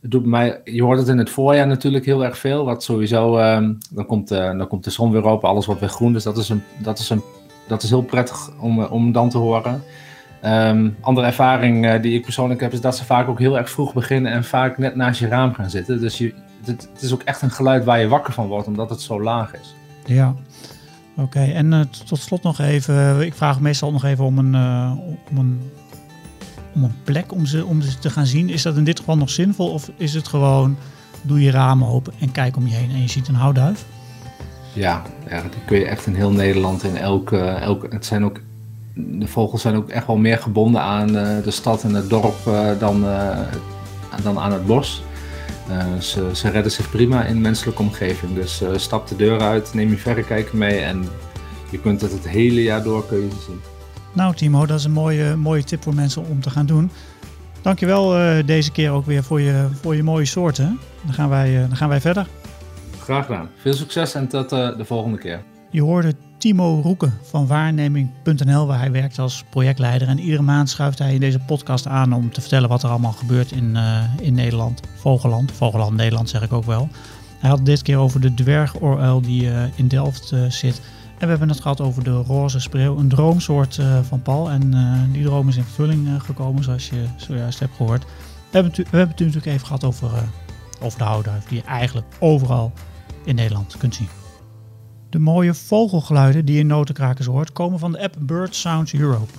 [0.01, 2.65] het doet mij, je hoort het in het voorjaar natuurlijk heel erg veel.
[2.65, 5.89] Wat sowieso, um, dan, komt, uh, dan komt de zon weer op, alles wordt weer
[5.89, 6.13] groen.
[6.13, 7.21] Dus dat is, een, dat is, een,
[7.67, 9.83] dat is heel prettig om, eh, om dan te horen.
[10.45, 13.69] Um, andere ervaring uh, die ik persoonlijk heb, is dat ze vaak ook heel erg
[13.69, 15.99] vroeg beginnen en vaak net naast je raam gaan zitten.
[15.99, 16.33] Dus je,
[16.65, 19.21] het, het, is ook echt een geluid waar je wakker van wordt, omdat het zo
[19.21, 19.75] laag is.
[20.05, 20.35] Ja,
[21.17, 21.39] oké.
[21.39, 24.91] En uh, tot slot nog even, ik vraag meestal nog even om een, uh,
[25.29, 25.71] om een,
[26.75, 28.49] om een plek om ze, om ze te gaan zien.
[28.49, 30.77] Is dat in dit geval nog zinvol of is het gewoon,
[31.21, 33.85] doe je ramen open en kijk om je heen en je ziet een houtduif?
[34.73, 38.39] Ja, ja die kun je echt in heel Nederland in elke, elke het zijn ook
[38.93, 42.35] de vogels zijn ook echt wel meer gebonden aan uh, de stad en het dorp
[42.79, 43.05] dan,
[44.23, 45.03] dan aan het bos.
[45.69, 48.35] Uh, ze, ze, redden zich prima in menselijke omgeving.
[48.35, 51.05] Dus uh, stap de deur uit, neem je verrekijker mee en
[51.69, 53.61] je kunt het het hele jaar door kun je zien.
[54.13, 56.91] Nou Timo, dat is een mooie, mooie tip voor mensen om te gaan doen.
[57.61, 60.79] Dankjewel uh, deze keer ook weer voor je, voor je mooie soorten.
[61.03, 62.27] Dan gaan wij, dan gaan wij verder.
[62.99, 63.49] Graag gedaan.
[63.55, 65.43] Veel succes en tot de volgende keer.
[65.69, 70.07] Je hoorde Timo Roeken van waarneming.nl, waar hij werkt als projectleider.
[70.07, 73.11] En iedere maand schuift hij in deze podcast aan om te vertellen wat er allemaal
[73.11, 74.81] gebeurt in, uh, in Nederland.
[74.95, 76.89] Vogeland, Vogeland Nederland zeg ik ook wel.
[77.39, 80.81] Hij had dit keer over de dwergoruil die uh, in Delft uh, zit.
[81.13, 84.49] En we hebben het gehad over de roze spreeuw, een droomsoort van Paul.
[84.49, 84.71] En
[85.11, 88.03] die droom is in vervulling gekomen, zoals je zojuist hebt gehoord.
[88.03, 88.09] We
[88.51, 90.11] hebben, we hebben het natuurlijk even gehad over,
[90.81, 92.71] over de houtduif, die je eigenlijk overal
[93.25, 94.22] in Nederland kunt zien.
[95.13, 99.31] De mooie vogelgeluiden die je in notenkrakers hoort, komen van de app Bird Sounds Europe.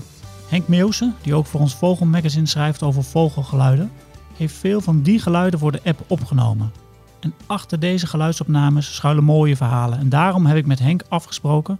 [0.49, 3.91] Henk Meeuwsen, die ook voor ons Vogelmagazine schrijft over vogelgeluiden,
[4.37, 6.73] heeft veel van die geluiden voor de app opgenomen.
[7.21, 9.99] En achter deze geluidsopnames schuilen mooie verhalen.
[9.99, 11.79] En daarom heb ik met Henk afgesproken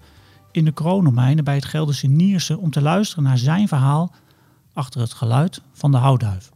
[0.51, 4.13] in de kroondomeinen bij het Gelderse Nierse om te luisteren naar zijn verhaal
[4.73, 6.54] achter het geluid van de houtduif.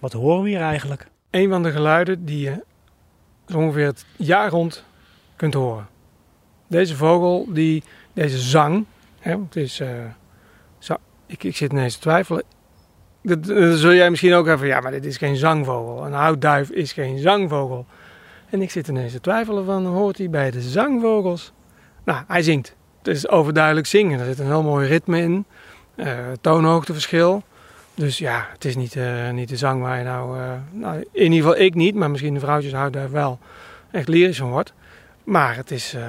[0.00, 1.06] Wat horen we hier eigenlijk?
[1.30, 2.64] Een van de geluiden die je
[3.54, 4.84] ongeveer het jaar rond
[5.36, 5.88] kunt horen.
[6.66, 8.86] Deze vogel, die, deze zang,
[9.18, 9.88] hè, het is, uh,
[10.78, 12.42] zo, ik, ik zit ineens te twijfelen.
[13.22, 13.46] Dat,
[13.78, 16.06] zul jij misschien ook even, ja, maar dit is geen zangvogel.
[16.06, 17.86] Een houtduif is geen zangvogel.
[18.50, 21.52] En ik zit ineens te twijfelen van, hoort hij bij de zangvogels?
[22.04, 22.76] Nou, hij zingt.
[22.98, 24.20] Het is overduidelijk zingen.
[24.20, 25.44] Er zit een heel mooi ritme in.
[25.96, 27.42] Uh, toonhoogteverschil.
[27.96, 31.32] Dus ja, het is niet, uh, niet de zang waar je nou, uh, nou, in
[31.32, 33.38] ieder geval ik niet, maar misschien de vrouwtjes houden daar wel
[33.90, 34.72] echt lyrisch van wordt.
[35.24, 36.02] Maar het is, uh,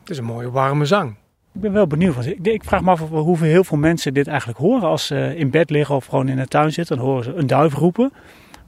[0.00, 1.16] het is een mooie warme zang.
[1.54, 2.14] Ik ben wel benieuwd.
[2.14, 5.36] Want ik, ik vraag me af hoeveel heel veel mensen dit eigenlijk horen als ze
[5.36, 6.96] in bed liggen of gewoon in de tuin zitten.
[6.96, 8.12] Dan horen ze een duif roepen.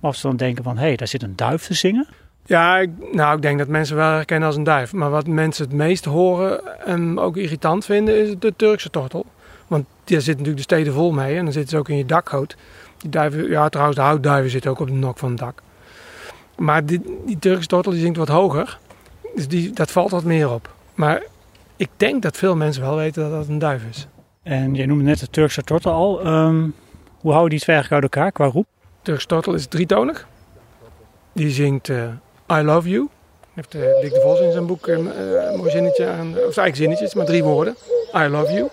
[0.00, 2.06] Maar of ze dan denken van, hé, hey, daar zit een duif te zingen.
[2.46, 4.92] Ja, ik, nou, ik denk dat mensen wel herkennen als een duif.
[4.92, 9.26] Maar wat mensen het meest horen en ook irritant vinden, is de Turkse tortel.
[10.04, 12.56] Daar zit natuurlijk de steden vol mee en dan zitten ze ook in je dakgoot.
[12.98, 15.62] Die duiven, ja trouwens de houtduiven zitten ook op de nok van het dak.
[16.56, 18.78] Maar die, die Turkse tortel die zingt wat hoger.
[19.34, 20.74] Dus die, dat valt wat meer op.
[20.94, 21.22] Maar
[21.76, 24.06] ik denk dat veel mensen wel weten dat dat een duif is.
[24.42, 26.26] En je noemde net de Turkse tortel al.
[26.26, 26.74] Um,
[27.20, 28.66] hoe houden die twee eigenlijk uit elkaar qua roep?
[28.80, 30.26] De Turkse tortel is dritonig.
[31.32, 32.04] Die zingt uh,
[32.52, 33.08] I love you.
[33.54, 36.28] Heeft uh, Dick de Vos in zijn boek uh, een mooi zinnetje aan.
[36.28, 37.76] Of eigenlijk zinnetjes, maar drie woorden.
[38.14, 38.68] I love you.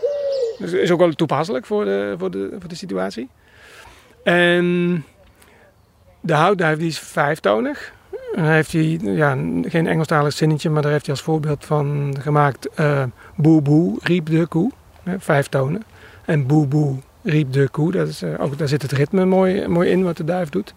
[0.62, 3.30] Dus is ook wel toepasselijk voor de, voor de, voor de situatie.
[4.24, 5.06] En
[6.21, 7.93] de houtduif die is vijftonig.
[8.36, 12.67] En heeft hij ja, geen Engelstalig zinnetje, maar daar heeft hij als voorbeeld van gemaakt.
[12.80, 13.04] Uh,
[13.36, 14.71] boe boe, riep de koe.
[15.17, 15.84] vijf tonen.
[16.26, 17.91] En boe boe, riep de koe.
[17.91, 20.74] Dat is, uh, ook, daar zit het ritme mooi, mooi in wat de duif doet.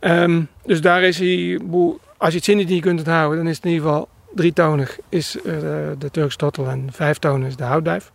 [0.00, 3.56] Um, dus daar is hij, boe, als je het zinnetje niet kunt onthouden, dan is
[3.56, 5.42] het in ieder geval drietonig is uh,
[5.98, 8.12] de, Turkse tottel en vijftonig is de houtduif.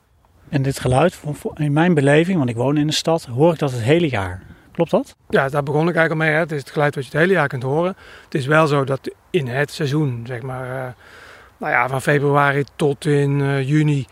[0.49, 1.21] En dit geluid,
[1.53, 4.41] in mijn beleving, want ik woon in de stad, hoor ik dat het hele jaar.
[4.71, 5.15] Klopt dat?
[5.29, 6.35] Ja, daar begon ik eigenlijk al mee.
[6.35, 6.39] Hè.
[6.39, 7.95] Het is het geluid wat je het hele jaar kunt horen.
[8.23, 10.93] Het is wel zo dat in het seizoen, zeg maar, uh,
[11.57, 14.05] nou ja, van februari tot in uh, juni,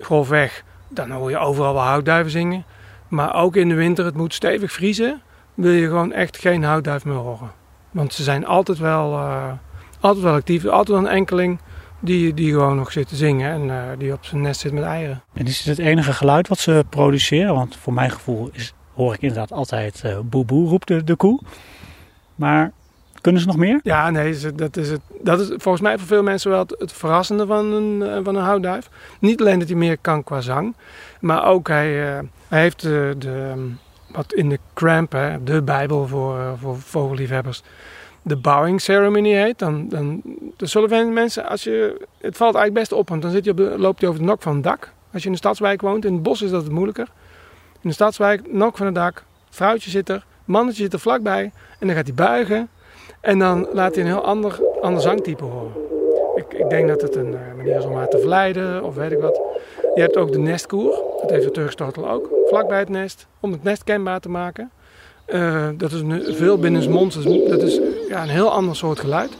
[0.00, 2.64] golfweg, dan hoor je overal wel houtduiven zingen.
[3.08, 5.22] Maar ook in de winter, het moet stevig vriezen,
[5.54, 7.52] wil je gewoon echt geen houtduif meer horen.
[7.90, 9.52] Want ze zijn altijd wel, eh,
[10.00, 11.58] altijd wel actief, altijd een enkeling
[12.02, 14.82] die, die gewoon nog zit te zingen en eh, die op zijn nest zit met
[14.82, 15.22] eieren.
[15.32, 17.54] En is het het enige geluid wat ze produceren?
[17.54, 21.16] Want voor mijn gevoel is, hoor ik inderdaad altijd eh boe boe roept de, de
[21.16, 21.40] koe.
[22.34, 22.72] Maar
[23.22, 23.80] kunnen ze nog meer?
[23.82, 26.92] Ja, nee, dat is, het, dat is volgens mij voor veel mensen wel het, het
[26.92, 28.88] verrassende van een, eh, van een houtduif.
[29.18, 30.74] Niet alleen dat hij meer kan qua zang,
[31.20, 33.54] maar ook hij, eh, hij heeft de, de,
[34.12, 37.62] wat in de Cramp, hè, de bijbel voor, eh, voor vogelliefhebbers,
[38.22, 39.58] de bowing ceremony heet.
[39.58, 40.20] Dan, dan,
[40.56, 43.58] dan zullen mensen, als je, het valt eigenlijk best op, want dan zit je op
[43.76, 44.92] loopt je over de nok van het dak.
[45.12, 47.08] Als je in de stadswijk woont, in het bos is dat het moeilijker.
[47.80, 51.86] In de stadswijk, nok van het dak, vrouwtje zit er, mannetje zit er vlakbij en
[51.86, 52.68] dan gaat hij buigen.
[53.20, 55.72] En dan laat hij een heel ander, ander zangtype horen.
[56.34, 59.12] Ik, ik denk dat het een eh, manier is om haar te verleiden of weet
[59.12, 59.40] ik wat.
[59.94, 60.90] Je hebt ook de nestkoer.
[61.20, 62.30] Dat heeft de Turkstortel ook.
[62.46, 63.26] Vlakbij het nest.
[63.40, 64.70] Om het nest kenbaar te maken.
[65.24, 67.14] Eh, dat is een, veel binnensmonds.
[67.48, 67.80] Dat is
[68.12, 69.36] ja, een heel ander soort geluid.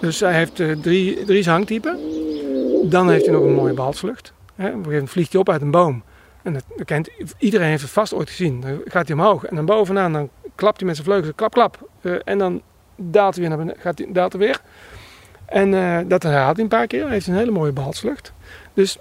[0.00, 1.98] Dus hij heeft eh, drie, drie zangtypen.
[2.90, 4.32] Dan heeft hij nog een mooie balsvlucht.
[4.54, 6.02] Hè, op een gegeven moment vliegt hij op uit een boom.
[6.42, 8.60] En dat, kent, iedereen heeft het vast ooit gezien.
[8.60, 9.44] Dan gaat hij omhoog.
[9.44, 11.34] En dan bovenaan dan klapt hij met zijn vleugels.
[11.34, 11.88] Klap, klap.
[12.00, 12.62] Eh, en dan
[12.96, 13.82] daalt hij weer naar beneden.
[13.82, 14.60] Gaat hij, daalt weer.
[15.46, 17.02] En eh, dat herhaalt hij een paar keer.
[17.02, 18.32] Hij heeft een hele mooie balsvlucht.
[18.74, 18.98] Dus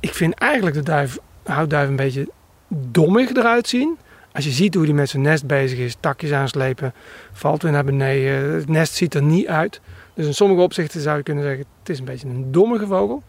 [0.00, 2.28] ik vind eigenlijk de duif, houtduif een beetje
[2.68, 3.98] dommig eruit zien.
[4.36, 6.94] Als je ziet hoe hij met zijn nest bezig is, takjes aanslepen,
[7.32, 8.54] valt weer naar beneden.
[8.54, 9.80] Het nest ziet er niet uit.
[10.14, 13.22] Dus in sommige opzichten zou je kunnen zeggen, het is een beetje een dommige vogel.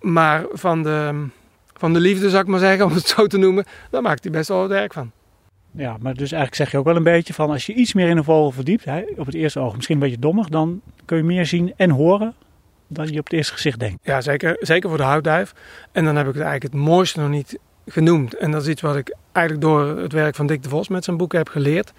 [0.00, 1.26] Maar van de,
[1.72, 4.32] van de liefde, zou ik maar zeggen, om het zo te noemen, daar maakt hij
[4.32, 5.10] best wel wat werk van.
[5.70, 8.08] Ja, maar dus eigenlijk zeg je ook wel een beetje van als je iets meer
[8.08, 11.16] in een vogel verdiept, hè, op het eerste oog misschien een beetje dommig, dan kun
[11.16, 12.34] je meer zien en horen
[12.86, 13.98] dan je op het eerste gezicht denkt.
[14.02, 15.54] Ja, zeker, zeker voor de houtduif.
[15.92, 18.36] En dan heb ik het eigenlijk het mooiste nog niet genoemd.
[18.36, 21.04] En dat is iets wat ik eigenlijk door het werk van Dick de Vos met
[21.04, 21.92] zijn boek heb geleerd.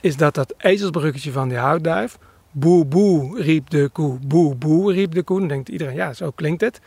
[0.00, 2.18] Is dat dat ezelsbruggetje van die houtduif.
[2.50, 5.38] Boe boe riep de koe, boe boe riep de koe.
[5.38, 6.80] Dan denkt iedereen, ja, zo klinkt het.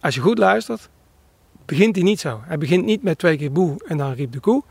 [0.00, 0.88] Als je goed luistert,
[1.64, 2.40] begint hij niet zo.
[2.44, 4.62] Hij begint niet met twee keer boe en dan riep de koe.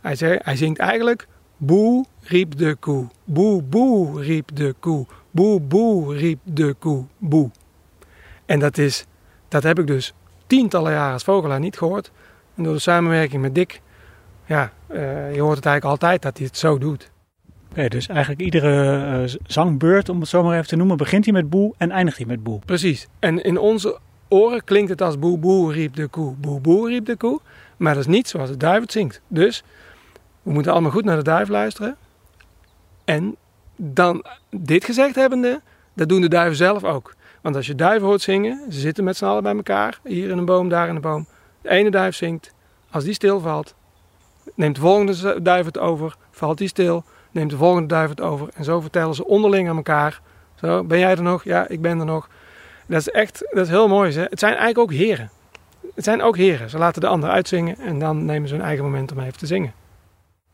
[0.00, 5.60] Hij, zei, hij zingt eigenlijk boe riep de koe, boe boe riep de koe, boe
[5.60, 7.50] boe riep de koe, boe.
[8.46, 9.06] En dat, is,
[9.48, 10.14] dat heb ik dus
[10.46, 12.10] tientallen jaren als vogelaar niet gehoord.
[12.54, 13.80] En door de samenwerking met Dick,
[14.46, 17.10] ja, eh, je hoort het eigenlijk altijd dat hij het zo doet.
[17.70, 21.34] Oké, dus eigenlijk iedere eh, zangbeurt, om het zo maar even te noemen, begint hij
[21.34, 22.58] met boe en eindigt hij met boe.
[22.64, 23.08] Precies.
[23.18, 27.06] En in onze oren klinkt het als boe boe riep de koe, boe boe riep
[27.06, 27.40] de koe.
[27.76, 29.20] Maar dat is niet zoals de duif het zingt.
[29.28, 29.64] Dus
[30.42, 31.96] we moeten allemaal goed naar de duif luisteren.
[33.04, 33.36] En
[33.76, 35.60] dan dit gezegd hebbende,
[35.94, 37.14] dat doen de duiven zelf ook.
[37.40, 40.38] Want als je duiven hoort zingen, ze zitten met z'n allen bij elkaar, hier in
[40.38, 41.26] een boom, daar in een boom.
[41.64, 42.52] De ene duif zingt,
[42.90, 43.74] als die stilvalt,
[44.54, 48.48] neemt de volgende duif het over, valt die stil, neemt de volgende duif het over.
[48.54, 50.20] En zo vertellen ze onderling aan elkaar.
[50.54, 51.44] Zo, ben jij er nog?
[51.44, 52.28] Ja, ik ben er nog.
[52.86, 54.12] Dat is echt, dat is heel mooi.
[54.12, 54.22] Hè?
[54.22, 55.30] Het zijn eigenlijk ook heren.
[55.94, 56.70] Het zijn ook heren.
[56.70, 59.46] Ze laten de ander uitzingen en dan nemen ze hun eigen moment om even te
[59.46, 59.72] zingen.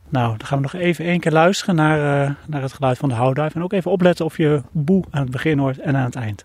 [0.08, 3.08] Nou, dan gaan we nog even één keer luisteren naar, uh, naar het geluid van
[3.08, 3.54] de houtduif.
[3.54, 6.44] En ook even opletten of je boe aan het begin hoort en aan het eind.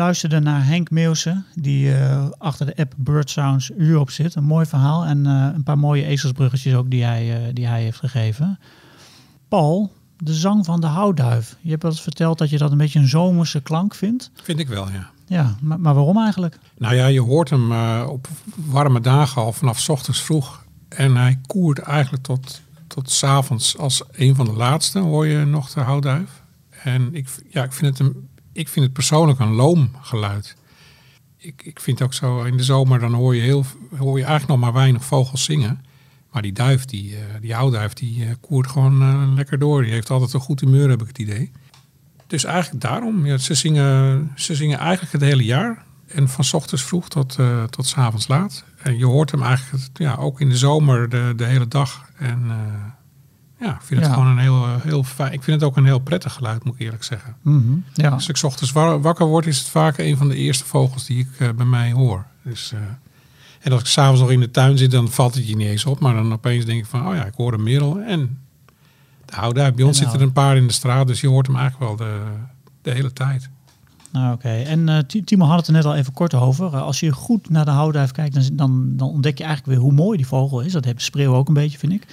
[0.00, 4.34] Luisterde naar Henk Meeuwse, die uh, achter de app Bird Sounds Europe zit.
[4.34, 7.82] Een mooi verhaal en uh, een paar mooie ezelsbruggetjes ook die hij, uh, die hij
[7.82, 8.58] heeft gegeven.
[9.48, 11.56] Paul, de zang van de houtduif.
[11.60, 14.30] Je hebt wel eens verteld dat je dat een beetje een zomerse klank vindt.
[14.42, 15.10] Vind ik wel, ja.
[15.26, 16.58] Ja, maar, maar waarom eigenlijk?
[16.78, 20.64] Nou ja, je hoort hem op warme dagen al vanaf 's ochtends vroeg.
[20.88, 25.44] En hij koert eigenlijk tot, tot 's avonds als een van de laatste hoor je
[25.44, 26.42] nog de houtduif.
[26.82, 30.56] En ik, ja, ik, vind het een, ik vind het persoonlijk een loom geluid.
[31.36, 33.64] Ik, ik vind ook zo, in de zomer dan hoor je, heel,
[33.98, 35.84] hoor je eigenlijk nog maar weinig vogels zingen.
[36.32, 39.82] Maar die duif, die, die houtduif, die koert gewoon uh, lekker door.
[39.82, 41.50] Die heeft altijd een goed humeur, heb ik het idee.
[42.26, 43.26] Dus eigenlijk daarom.
[43.26, 45.84] Ja, ze, zingen, ze zingen eigenlijk het hele jaar.
[46.06, 48.64] En van ochtends vroeg tot, uh, tot s avonds laat.
[48.82, 52.08] En je hoort hem eigenlijk ja, ook in de zomer de, de hele dag.
[52.16, 52.50] En
[53.60, 54.14] ja, ik vind het ja.
[54.14, 55.32] gewoon een heel, heel fijn.
[55.32, 57.36] Ik vind het ook een heel prettig geluid, moet ik eerlijk zeggen.
[57.42, 58.08] Mm -hmm, ja.
[58.08, 61.18] Als ik s ochtends wakker word, is het vaak een van de eerste vogels die
[61.18, 62.26] ik uh, bij mij hoor.
[62.42, 62.72] Dus,
[63.60, 65.84] en als ik s'avonds nog in de tuin zit, dan valt het je niet eens
[65.84, 66.00] op.
[66.00, 67.98] Maar dan opeens denk ik van, oh ja, ik hoor een merel.
[67.98, 68.38] En
[69.24, 69.74] de houtduif.
[69.74, 72.08] Bij ons zitten er een paar in de straat, dus je hoort hem eigenlijk wel
[72.08, 72.20] de,
[72.82, 73.48] de hele tijd.
[74.12, 76.74] Nou, Oké, en eh, Ti- Timo had het er net al even kort over.
[76.74, 79.84] Eh, als je goed naar de houtduif kijkt, dan, dan, dan ontdek je eigenlijk weer
[79.84, 80.72] hoe mooi die vogel is.
[80.72, 82.06] Dat heeft spreeuw ook een beetje, vind ik.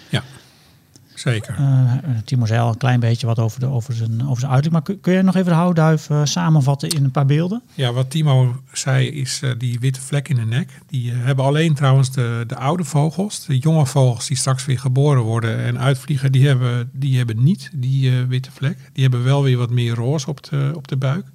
[1.19, 1.55] Zeker.
[1.57, 4.51] Eh, eh, Timo zei al een klein beetje wat over, de, over, zijn, over zijn
[4.51, 4.71] uiterlijk.
[4.71, 7.61] Maar kun, kun jij nog even de houtduif eh, samenvatten in een paar beelden?
[7.73, 10.79] Ja, wat Timo zei is die witte vlek in de nek.
[10.87, 13.45] Die hebben alleen trouwens de, de oude vogels.
[13.45, 17.69] De jonge vogels die straks weer geboren worden en uitvliegen, die hebben, die hebben niet
[17.73, 18.77] die witte vlek.
[18.93, 21.25] Die hebben wel weer wat meer roze op de, op de buik.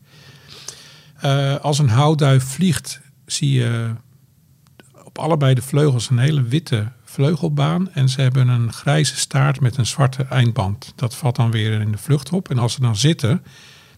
[1.62, 3.90] Als een houtduif vliegt, zie je
[5.04, 7.92] op allebei de vleugels een hele witte vleugelbaan.
[7.92, 10.92] En ze hebben een grijze staart met een zwarte eindband.
[10.96, 12.50] Dat valt dan weer in de vlucht op.
[12.50, 13.42] En als ze dan zitten,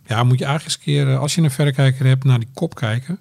[0.07, 2.49] ja, moet je eigenlijk eens een keer, eh, als je een verrekijker hebt, naar die
[2.55, 3.19] kop kijken.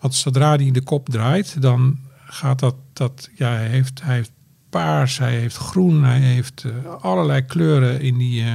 [0.00, 4.32] Want zodra die de kop draait, dan gaat dat, dat ja, hij heeft, hij heeft
[4.70, 8.54] paars, hij heeft groen, hij heeft eh, allerlei kleuren in die eh,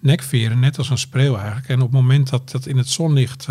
[0.00, 1.68] nekveren, net als een spreeuw eigenlijk.
[1.68, 3.46] En op het moment dat dat in het zonlicht,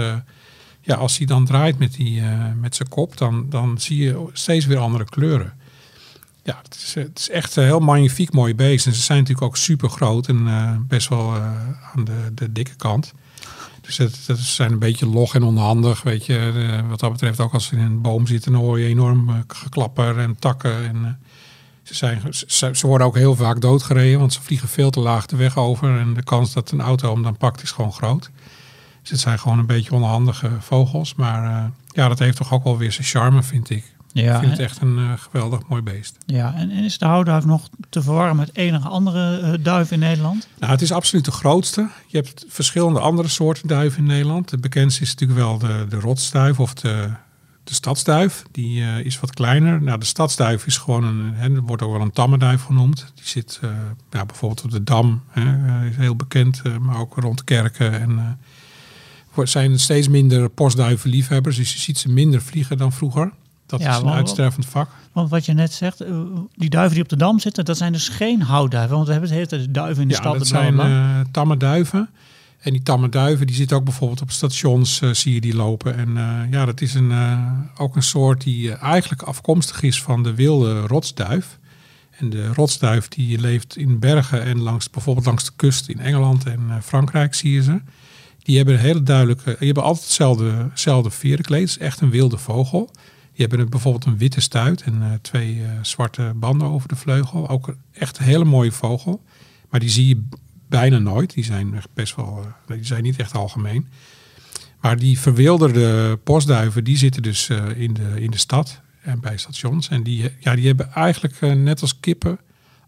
[0.82, 2.22] ja, als hij dan draait met, die,
[2.60, 5.54] met zijn kop, dan, dan zie je steeds weer andere kleuren.
[6.44, 8.86] Ja, het is, het is echt een heel magnifiek mooi beest.
[8.86, 11.46] En ze zijn natuurlijk ook super groot en eh, best wel eh,
[11.94, 13.14] aan de, de dikke kant.
[13.84, 16.52] Dus het zijn een beetje log en onhandig, weet je.
[16.56, 19.30] Eh, wat dat betreft, ook als ze in een boom zitten, dan hoor je enorm
[19.30, 20.88] eh, geklapper en takken.
[20.88, 21.12] En, eh,
[21.84, 25.26] ze, zijn, ze, ze worden ook heel vaak doodgereden, want ze vliegen veel te laag
[25.26, 26.00] de weg over.
[26.00, 28.30] En de kans dat een auto hem dan pakt is gewoon groot.
[29.02, 31.16] Dus het zijn gewoon een beetje onhandige vogels.
[31.16, 33.93] Maar eh, ja, dat heeft toch ook wel weer zijn charme, vind ik.
[34.14, 36.18] Ja, ik vind het echt een eh, geweldig mooi beest.
[36.26, 40.00] ja en, en is de houtduif nog te verwarren met enige andere eh, duif in
[40.00, 40.48] Nederland?
[40.60, 41.90] Nou, het is absoluut de grootste.
[42.08, 44.50] Je hebt verschillende andere soorten duiven in Nederland.
[44.50, 47.10] De bekendste is natuurlijk wel de, de rotsduif of de,
[47.64, 48.44] de stadsduif.
[48.52, 49.82] Die eh, is wat kleiner.
[49.82, 53.12] Nou, de stadsduif is gewoon een, hè, wordt ook wel een tamme duif genoemd.
[53.16, 53.60] Die zit
[54.12, 58.02] ja, bijvoorbeeld op de Dam, hè, is heel bekend, maar ook rond kerken.
[58.02, 58.40] En
[59.44, 63.32] zijn steeds minder postduivenliefhebbers, dus je ziet ze minder vliegen dan vroeger.
[63.66, 64.90] Dat Ja, is een uitstervend vak.
[65.12, 66.16] Want wat je net zegt, eh,
[66.56, 68.96] die duiven die op de dam zitten, dat zijn dus geen houtduiven.
[68.96, 70.38] Want we hebben het hele duiven in de Ja, stad.
[70.38, 72.10] dat zijn eh, tamme duiven.
[72.60, 75.96] En die tamme duiven, die zitten ook bijvoorbeeld op stations, eh, zie je die lopen.
[75.98, 76.14] En
[76.52, 77.12] ja, dat is een,
[77.78, 81.60] ook een soort die eigenlijk afkomstig is van de wilde rotsduif.
[82.18, 86.46] En de rotsduif die leeft in bergen en langs, bijvoorbeeld langs de kust in Engeland
[86.46, 87.82] en Frankrijk zie je ze.
[88.44, 91.62] Die hebben een hele duidelijke, die hebben altijd hetzelfde, hetzelfde verenkleed.
[91.62, 92.90] Het is echt een wilde vogel.
[93.36, 97.50] Hebben een- bijvoorbeeld een witte stuit en eh, twee eh, zwarte banden over de vleugel.
[97.50, 99.24] Ook echt een hele mooie vogel.
[99.70, 100.24] Maar die zie je
[100.70, 101.34] bijna nooit.
[101.34, 103.88] Die zijn echt best wel, eh, die zijn niet echt algemeen.
[104.82, 109.90] Maar die verwilderde postduiven, die zitten dus in, de, in de stad en bij stations.
[109.90, 112.40] En die, ja, die hebben eigenlijk net als kippen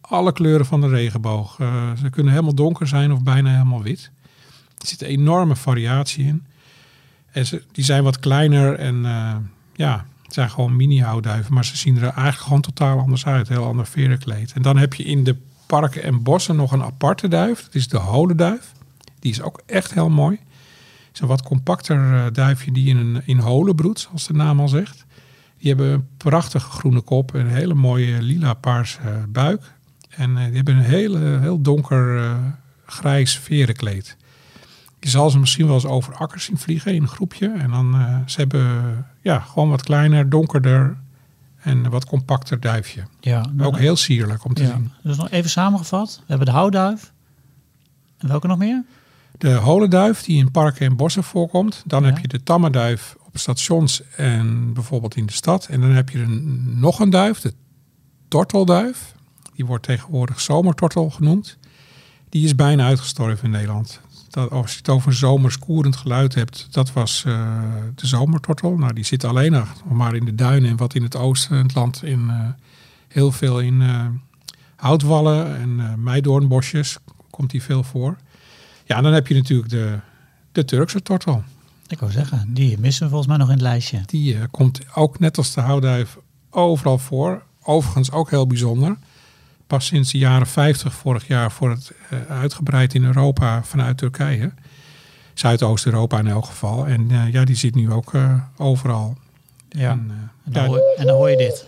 [0.02, 1.56] alle kleuren van de regenboog.
[2.02, 4.12] Ze kunnen helemaal donker zijn of bijna helemaal wit.
[4.78, 6.46] Er zit een enorme variatie in.
[7.32, 9.06] En ze, die zijn wat kleiner en
[9.76, 11.54] ja, het zijn gewoon mini-houtduiven.
[11.54, 13.48] Maar ze zien er eigenlijk gewoon totaal anders uit.
[13.48, 14.54] Heel ander verenkleed.
[14.54, 15.36] En dan heb je in de
[15.66, 17.64] parken en bossen nog een aparte duif.
[17.64, 18.72] Dat is de holenduif.
[19.20, 20.36] Die is ook echt heel mooi.
[20.36, 24.34] Het is een wat compacter eh, duifje die in, een, in holen broedt, zoals de
[24.34, 25.06] naam al zegt.
[25.58, 29.74] Die hebben een prachtige groene kop en een hele mooie lila-paarse eh, buik.
[30.10, 32.36] En eh, die hebben een hele, heel donker eh,
[32.86, 34.18] grijs verenkleed.
[35.06, 37.52] Je zal ze misschien wel eens over akkers zien vliegen in een groepje.
[37.58, 40.98] En dan eh ze hebben ja, gewoon wat kleiner, donkerder
[41.56, 43.04] en wat compacter duifje.
[43.20, 44.70] Ja, nou, Ook heel sierlijk om te ja.
[44.70, 44.92] zien.
[45.04, 46.16] Dus nog even samengevat.
[46.18, 47.12] We hebben de houtduif.
[48.18, 48.84] En welke nog meer?
[49.38, 51.84] De holenduif die in parken en bossen voorkomt.
[51.86, 52.10] Dan Ja.
[52.10, 55.66] heb je de tamme duif op stations en bijvoorbeeld in de stad.
[55.68, 57.54] En dan heb je een, nog een duif, de
[58.28, 59.14] tortelduif.
[59.56, 61.58] Die wordt tegenwoordig zomertortel genoemd.
[62.30, 64.02] Die is bijna uitgestorven in Nederland.
[64.36, 67.58] Dat, als je het over zomers koerend geluid hebt, dat was eh,
[67.96, 68.78] de zomertortel.
[68.78, 71.66] Nou, die zit alleen nog maar in de duinen en wat in het oosten van
[71.66, 72.48] het land in eh,
[73.08, 74.06] heel veel in eh,
[74.76, 76.98] houtwallen en meidoornbosjes
[77.30, 78.18] komt die veel voor.
[78.86, 80.00] Ja, en dan heb je natuurlijk de,
[80.52, 81.44] de Turkse tortel.
[81.88, 84.02] Ik wou zeggen, die missen we volgens mij nog in het lijstje.
[84.06, 86.18] Die komt ook net als de houtduif
[86.50, 87.44] overal voor.
[87.64, 88.98] Overigens ook heel bijzonder.
[89.68, 94.52] Pas sinds de jaren 50 vorig jaar voor het eh, uitgebreid in Europa vanuit Turkije.
[95.34, 96.88] Zuidoost-Europa in elk geval.
[96.88, 99.18] En eh, ja, die zit nu ook eh, overal.
[99.70, 99.90] Ja.
[99.92, 100.12] En,
[100.46, 101.66] En dan, hoor, en dan hoor je dit.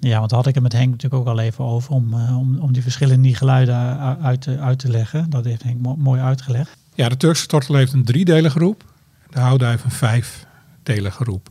[0.00, 2.58] Ja, want daar had ik het met Henk natuurlijk ook al even over om, om,
[2.58, 5.30] om die verschillen in die geluiden uit, te- uit te leggen.
[5.30, 6.70] Dat heeft Henk mo- mooi uitgelegd.
[6.94, 8.84] Ja, de Turkse tortel heeft een driedelige groep.
[9.30, 11.48] De houtduif een vijfdelige groep.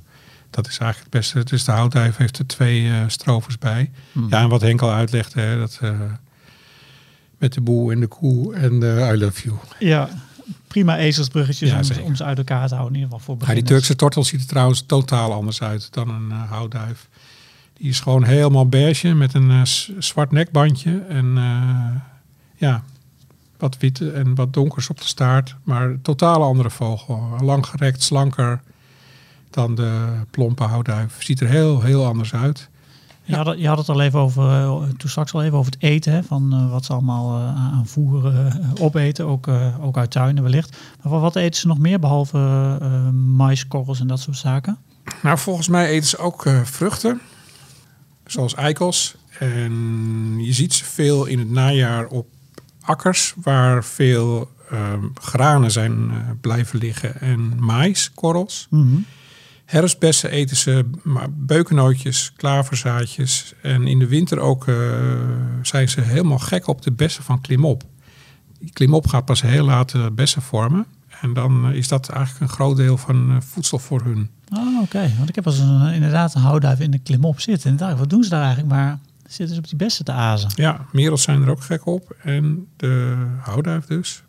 [0.56, 1.43] Dat is eigenlijk het beste.
[1.43, 3.91] Dus de houtduif heeft er twee eh strofers bij.
[4.12, 4.28] Hmm.
[4.30, 5.99] Ja, en wat Henk al uitlegde, hè, dat, eh,
[7.38, 9.58] Met de boe en de koe en de I love you.
[9.80, 10.10] Ja,
[10.68, 12.95] prima ezelsbruggetjes Ja, om, om ze uit elkaar te houden.
[12.95, 13.64] In ieder geval voor Ja, die.
[13.64, 17.08] Turkse tortel ziet er trouwens totaal anders uit dan een eh, houtduif.
[17.74, 19.68] Die is gewoon helemaal beige met een
[19.99, 21.38] zwart nekbandje en
[22.56, 22.84] ja,
[23.58, 25.56] wat wit en wat donkers op de staart.
[25.64, 27.38] Maar totaal andere vogel.
[27.41, 28.62] Langgerekt, slanker
[29.56, 31.16] dan de plompe houtduif.
[31.24, 32.70] Ziet er heel, heel anders uit.
[33.24, 35.72] Je, had, het- je had het al even over, eh, toen straks al even over
[35.74, 39.47] het eten, hè, van eh, wat ze allemaal eh, aan voer eh, opeten, ook,
[39.82, 40.78] ook uit tuinen wellicht.
[41.03, 42.38] Maar wat, eten ze nog meer, behalve
[42.82, 44.78] eh maiskorrels en dat soort zaken?
[45.22, 47.22] Nou, volgens mij eten ze ook vruchten,
[48.26, 49.16] zoals eikels.
[49.39, 49.72] En
[50.38, 52.28] je ziet ze veel in het najaar op
[52.82, 58.68] akkers waar veel ehm, granen zijn blijven liggen en maïskorrels.
[59.66, 63.53] Herfstbessen eten ze maar beukennootjes, klaverzaadjes.
[63.61, 64.76] En in de winter ook eh,
[65.61, 67.84] zijn ze helemaal gek op de bessen van klimop.
[68.59, 70.86] Die klimop gaat pas heel laat eh, bessen vormen.
[71.22, 74.30] En dan eh, is dat eigenlijk een groot deel van voedsel voor hun.
[74.53, 75.11] Oh, oké.
[75.18, 77.70] Want ik heb als een, inderdaad een houtduif in de klimop zitten.
[77.70, 78.74] En dacht, wat doen ze daar eigenlijk?
[78.74, 80.49] Maar zitten ze op die bessen te azen?
[80.55, 82.16] Ja, merels zijn er ook gek op.
[82.24, 84.24] En de houduif dus.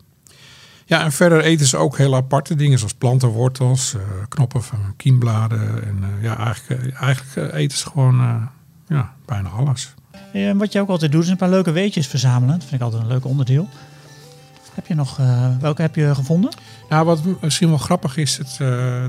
[0.87, 5.83] Ja, en verder eten ze ook heel aparte dingen zoals plantenwortels, eh, knoppen van kiembladen.
[5.83, 8.49] En eh, ja, eigenlijk, eh, eigenlijk eten ze gewoon
[8.87, 9.93] ja, bijna alles.
[10.33, 12.59] En wat je ook altijd doet, is een paar leuke weetjes verzamelen.
[12.59, 13.69] Dat vind ik altijd een leuk onderdeel.
[14.73, 15.19] Heb je nog,
[15.59, 16.51] welke heb je gevonden?
[16.89, 18.57] Nou, wat misschien wel grappig is, het,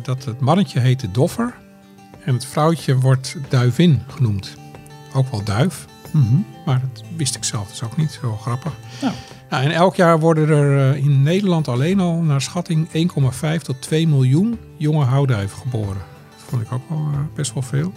[0.05, 1.55] dat het mannetje heet de doffer.
[2.25, 4.55] En het vrouwtje wordt duivin genoemd.
[5.15, 5.87] Ook wel duif,
[6.67, 8.19] maar dat wist ik zelf dus ook niet.
[8.21, 8.73] Zo grappig.
[9.01, 9.15] Nou.
[9.51, 13.83] Nou, en elk jaar worden er eh, in Nederland alleen al naar schatting 1,5 tot
[13.83, 16.03] 2 miljoen jonge houtduiven geboren.
[16.31, 17.93] Dat vond ik ook wel eh, best wel veel.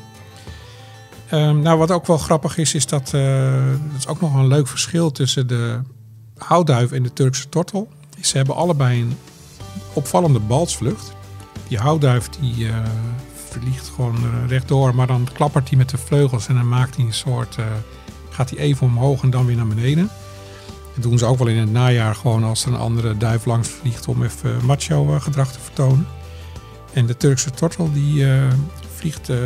[1.30, 4.48] Ehm, nou, wat ook wel grappig is, is dat eh dat is ook nog een
[4.48, 5.80] leuk verschil tussen de
[6.38, 7.90] houtduif en de Turkse tortel.
[8.22, 9.18] Ze hebben allebei een
[9.94, 11.14] opvallende balsvlucht.
[11.68, 12.76] Die houtduif die eh,
[13.50, 17.14] vliegt gewoon rechtdoor, maar dan klappert hij met de vleugels en dan maakt hij een
[17.14, 17.56] soort,
[18.32, 20.10] gaat hij even omhoog en dan weer naar beneden.
[20.94, 23.70] Dat doen ze ook wel in het najaar gewoon als er een andere duif langs
[23.70, 26.08] vliegt om even macho eh, gedrag te vertonen.
[26.94, 28.44] En de Turkse tortel die eh,
[28.96, 29.38] vliegt eh,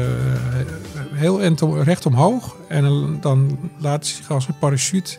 [1.13, 1.41] heel
[1.83, 5.17] recht omhoog en dan- laat hij zich als een parachute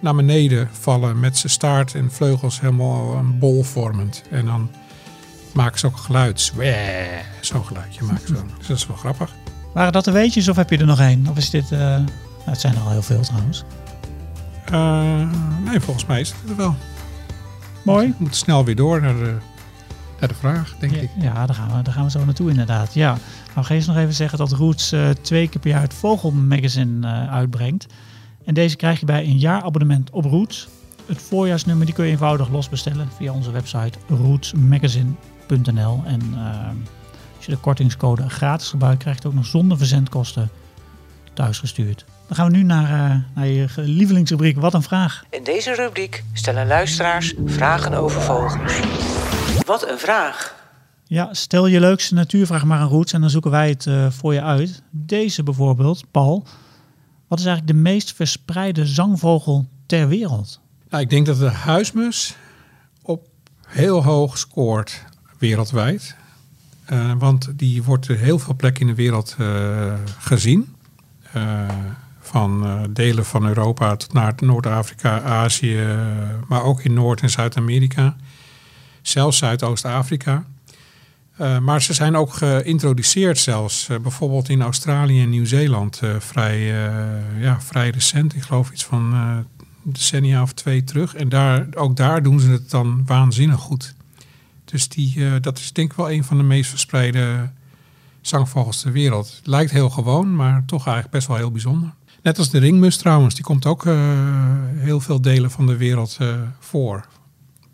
[0.00, 4.22] naar beneden vallen met zijn staart en vleugels helemaal een bol vormend.
[4.30, 4.70] En dan
[5.52, 6.52] maken ze ook een geluid.
[7.40, 8.50] Zo'n geluidje maken ze dan.
[8.58, 9.32] Dus dat is wel grappig.
[9.74, 11.26] Waren dat de weetjes of heb je er nog één?
[11.30, 11.72] Of is dit...
[11.72, 11.98] eh,
[12.50, 13.64] het zijn er al heel veel trouwens.
[14.64, 15.28] Eh,
[15.64, 16.74] nee, volgens mij is het er wel.
[17.84, 18.06] Mooi.
[18.08, 19.36] We moeten snel weer door naar de,
[20.20, 21.10] naar de vraag, denk Ja, ik.
[21.18, 22.94] ja, daar, gaan we, daar gaan we zo naartoe inderdaad.
[22.94, 23.16] Ja.
[23.54, 27.32] Nou, eens nog even zeggen dat Roots eh, twee keer per jaar het Vogelmagazine eh,
[27.32, 27.86] uitbrengt.
[28.44, 30.68] En deze krijg je bij een jaarabonnement op Roots.
[31.06, 36.02] Het voorjaarsnummer die kun je eenvoudig losbestellen via onze website rootsmagazine.nl.
[36.06, 36.20] En
[37.36, 40.50] als je de kortingscode gratis gebruikt, krijg je het ook nog zonder verzendkosten
[41.34, 42.04] thuisgestuurd.
[42.26, 45.24] Dan gaan we nu naar, eh, naar je lievelingsrubriek Wat een vraag.
[45.30, 48.80] In deze rubriek stellen luisteraars vragen over vogels.
[49.66, 50.54] Wat een vraag!
[51.04, 54.34] Ja, stel je leukste natuurvraag maar aan Roots en dan zoeken wij het eh, voor
[54.34, 54.82] je uit.
[54.90, 56.46] Deze bijvoorbeeld, Paul.
[57.28, 60.60] Wat is eigenlijk de meest verspreide zangvogel ter wereld?
[60.88, 62.36] Nou, ik denk dat de huismus
[63.02, 63.28] op
[63.66, 65.04] heel hoog scoort
[65.38, 66.16] wereldwijd.
[66.84, 70.74] Eh, want die wordt op heel veel plekken in de wereld eh, gezien.
[71.32, 71.68] Eh,
[72.26, 75.98] van eh, delen van Europa tot naar Noord-Afrika, Azië, eh,
[76.48, 78.16] maar ook in Noord- en Zuid-Amerika.
[79.02, 80.44] Zelfs Zuidoost-Afrika.
[81.36, 86.58] Eh, maar ze zijn ook geïntroduceerd zelfs, bijvoorbeeld in Australië en Nieuw-Zeeland, vrij,
[87.38, 88.34] ja, vrij recent.
[88.34, 89.14] Ik geloof iets van
[89.82, 91.14] decennia of twee terug.
[91.14, 93.94] En daar, ook daar doen ze het dan waanzinnig goed.
[94.64, 97.50] Dus die, dat is denk ik wel een van de meest verspreide
[98.20, 99.40] zangvogels ter wereld.
[99.44, 101.94] Lijkt heel gewoon, maar toch eigenlijk best wel heel bijzonder.
[102.26, 103.94] Net als de ringmus trouwens, die komt ook eh,
[104.76, 107.06] heel veel delen van de wereld eh, voor.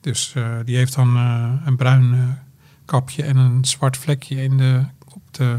[0.01, 1.17] Dus eh, die heeft dan
[1.65, 2.39] een bruin
[2.85, 4.85] kapje en een zwart vlekje in de,
[5.15, 5.57] op de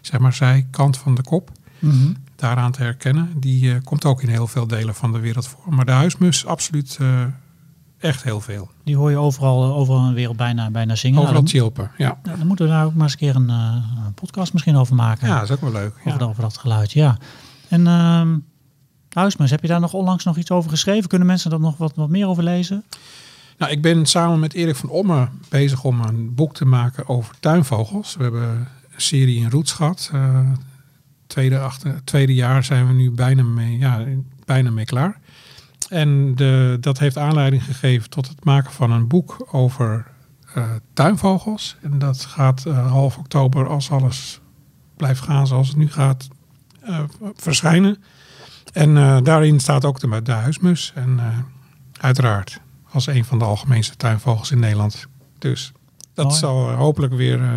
[0.00, 1.50] zeg maar, zijkant van de kop.
[2.36, 3.32] Daaraan te herkennen.
[3.36, 5.74] Die komt ook in heel veel delen van de wereld voor.
[5.74, 6.98] Maar de huismus absoluut
[7.98, 8.70] echt heel veel.
[8.84, 11.18] Die hoor je overal, overal in de wereld bijna, bijna zingen.
[11.18, 12.18] Overal Nou, dan, chilpen, ja.
[12.22, 15.28] dan moeten we daar ook maar eens een keer een, een podcast misschien over maken.
[15.28, 15.94] Ja, dat is ook wel leuk.
[16.06, 16.26] over, Ja.
[16.26, 17.18] over dat geluid, ja.
[17.68, 18.36] En ehm
[19.18, 21.08] Huismus, heb je daar nog onlangs nog iets over geschreven?
[21.08, 22.84] Kunnen mensen daar nog wat, wat meer over lezen?
[23.58, 27.34] Nou, ik ben samen met Erik van Omme bezig om een boek te maken over
[27.40, 28.16] tuinvogels.
[28.16, 28.66] We hebben een
[28.96, 30.10] serie in Roots gehad.
[30.12, 30.50] Eh,
[31.26, 34.04] tweede, achter, tweede jaar zijn we nu bijna mee, ja,
[34.44, 35.20] bijna mee klaar.
[35.88, 40.06] En de, dat heeft aanleiding gegeven tot het maken van een boek over
[40.54, 41.76] eh, tuinvogels.
[41.82, 44.40] En dat gaat eh, half oktober, als alles
[44.96, 46.28] blijft gaan zoals het nu gaat,
[47.34, 47.96] verschijnen.
[48.72, 50.92] En eh, daarin staat ook de, de huismus.
[50.94, 51.24] En eh,
[52.00, 52.60] uiteraard
[52.92, 55.06] als een van de algemeenste tuinvogels in Nederland.
[55.38, 55.72] Dus
[56.14, 56.36] dat Mooi.
[56.38, 57.48] zal eh, hopelijk weer eh,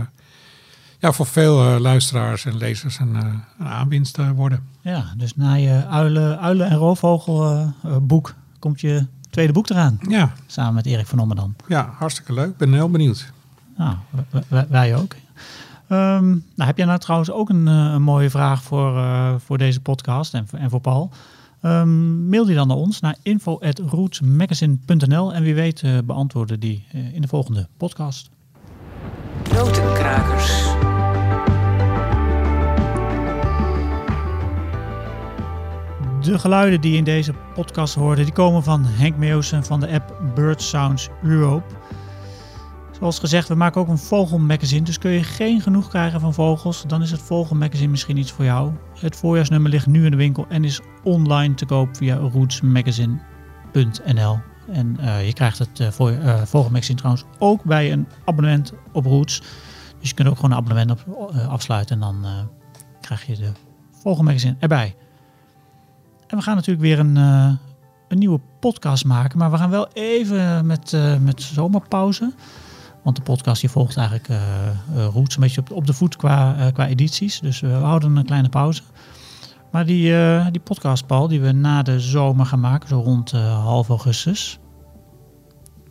[1.00, 3.26] ja, voor veel eh, luisteraars en lezers een, eh,
[3.60, 4.64] een aanwinst eh, worden.
[4.82, 9.70] Ja, dus na je uilen, uilen en roofvogel eh, eh, boek komt je tweede boek
[9.70, 10.00] eraan.
[10.08, 11.56] Ja, Samen met Erik van Ommerdam.
[11.68, 12.50] ja hartstikke leuk.
[12.50, 13.32] Ik ben heel benieuwd.
[13.78, 13.96] Nou,
[14.70, 15.16] wij ook.
[15.92, 19.58] Ehm, nou, heb jij nou trouwens ook een, eh, een mooie vraag voor, eh, voor
[19.58, 21.10] deze podcast en, voor- en voor Paul?
[21.62, 27.22] Ehm, mail die dan naar ons naar info.rootsmagazine.nl en wie weet eh, beantwoorden die in
[27.22, 28.30] de volgende podcast.
[29.54, 30.64] Notenkrakers.
[36.22, 39.92] De geluiden die je in deze podcast hoorde, die komen van Henk Meeuwsen van de
[39.92, 41.64] app Bird Sounds Europe.
[43.02, 46.84] Zoals gezegd, we maken ook een vogelmagazine, dus kun je geen genoeg krijgen van vogels,
[46.88, 48.72] dan is het vogelmagazine misschien iets voor jou.
[48.99, 54.39] Het voorjaarsnummer ligt nu in de winkel en is online te koop via rootsmagazine.nl.
[54.72, 59.06] En eh, je krijgt het eh, voor, eh, vogelmagazine trouwens ook bij een abonnement op
[59.06, 59.39] Roots.
[59.99, 62.26] Dus je kunt ook gewoon een abonnement op, afsluiten en dan
[63.02, 63.52] krijg je de
[63.91, 64.95] vogelmagazine erbij.
[66.28, 69.38] En we gaan natuurlijk weer een, een nieuwe podcast maken.
[69.38, 72.34] Maar we gaan wel even met, met zomerpauze.
[73.04, 76.58] Want de podcast die volgt eigenlijk eh, Roots een beetje op, op de voet qua,
[76.58, 77.39] eh, qua edities.
[77.39, 78.82] Dus we houden een kleine pauze.
[79.72, 80.14] Maar die,
[80.52, 84.60] die podcast, Paul, die we na de zomer gaan maken, zo rond half augustus.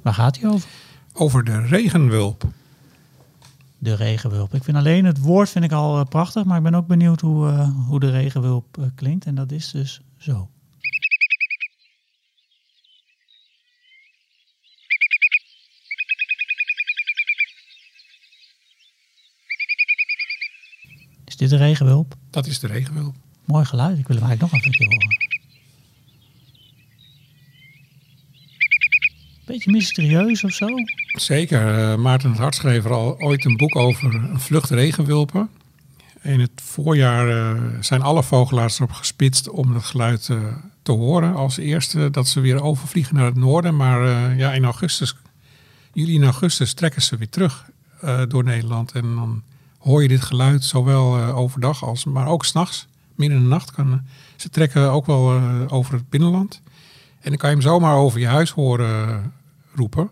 [0.03, 0.69] Waar gaat die over?
[1.13, 2.45] Over de regenwulp.
[3.79, 4.55] De regenwulp.
[4.55, 7.73] Ik vind alleen het woord vind ik al prachtig, maar ik ben ook benieuwd hoe,
[7.89, 9.27] hoe de regenwulp klinkt.
[9.27, 10.49] En dat is dus zo.
[21.41, 22.15] Dit de regenwulp?
[22.31, 23.15] Dat is de regenwulp.
[23.45, 23.99] Mooi geluid.
[23.99, 25.29] Ik wil hem eigenlijk nog een keer horen.
[29.47, 30.67] Beetje mysterieus of zo.
[31.07, 31.91] Zeker.
[31.91, 35.49] eh, Maarten het Hart schreef er al ooit een boek over een vlucht regenwulpen.
[36.23, 40.39] In het voorjaar eh, zijn alle vogelaars erop gespitst om het geluid eh,
[40.83, 42.11] te horen als eerste.
[42.11, 43.77] Dat ze weer overvliegen naar het noorden.
[43.77, 45.17] Maar ja, in augustus,
[45.93, 47.69] juli en augustus trekken ze weer terug
[48.29, 48.93] door Nederland.
[48.93, 49.43] En dan
[49.81, 52.87] hoor je dit geluid zowel eh, overdag als, maar ook s'nachts.
[53.15, 53.93] Midden in de nacht kan.
[53.93, 53.99] eh,
[54.37, 56.61] ze trekken ook wel eh, over het binnenland.
[57.21, 59.33] En dan kan je hem zomaar over je huis horen
[59.75, 60.11] roepen.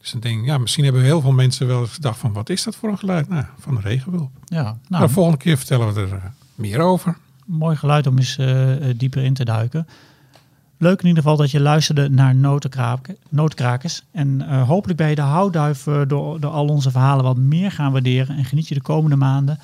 [0.00, 2.48] Dus dan denk ik, ja, misschien hebben heel veel mensen wel eens gedacht van, wat
[2.48, 3.28] is dat voor een geluid?
[3.28, 4.30] Nou, van de regenwulp.
[4.44, 7.16] Ja, Nou, nou, de volgende keer vertellen we er meer over.
[7.46, 8.36] mooi geluid om eens
[8.96, 9.86] dieper in te duiken.
[10.82, 12.34] Leuk in ieder geval dat je luisterde naar
[13.28, 14.02] Notenkrakers.
[14.10, 17.70] En eh, hopelijk ben je de houtduif eh, door, door al onze verhalen wat meer
[17.70, 18.36] gaan waarderen.
[18.36, 19.58] En geniet je de komende maanden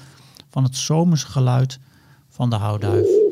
[0.50, 1.78] van het zomerse geluid
[2.28, 3.27] van de houtduif.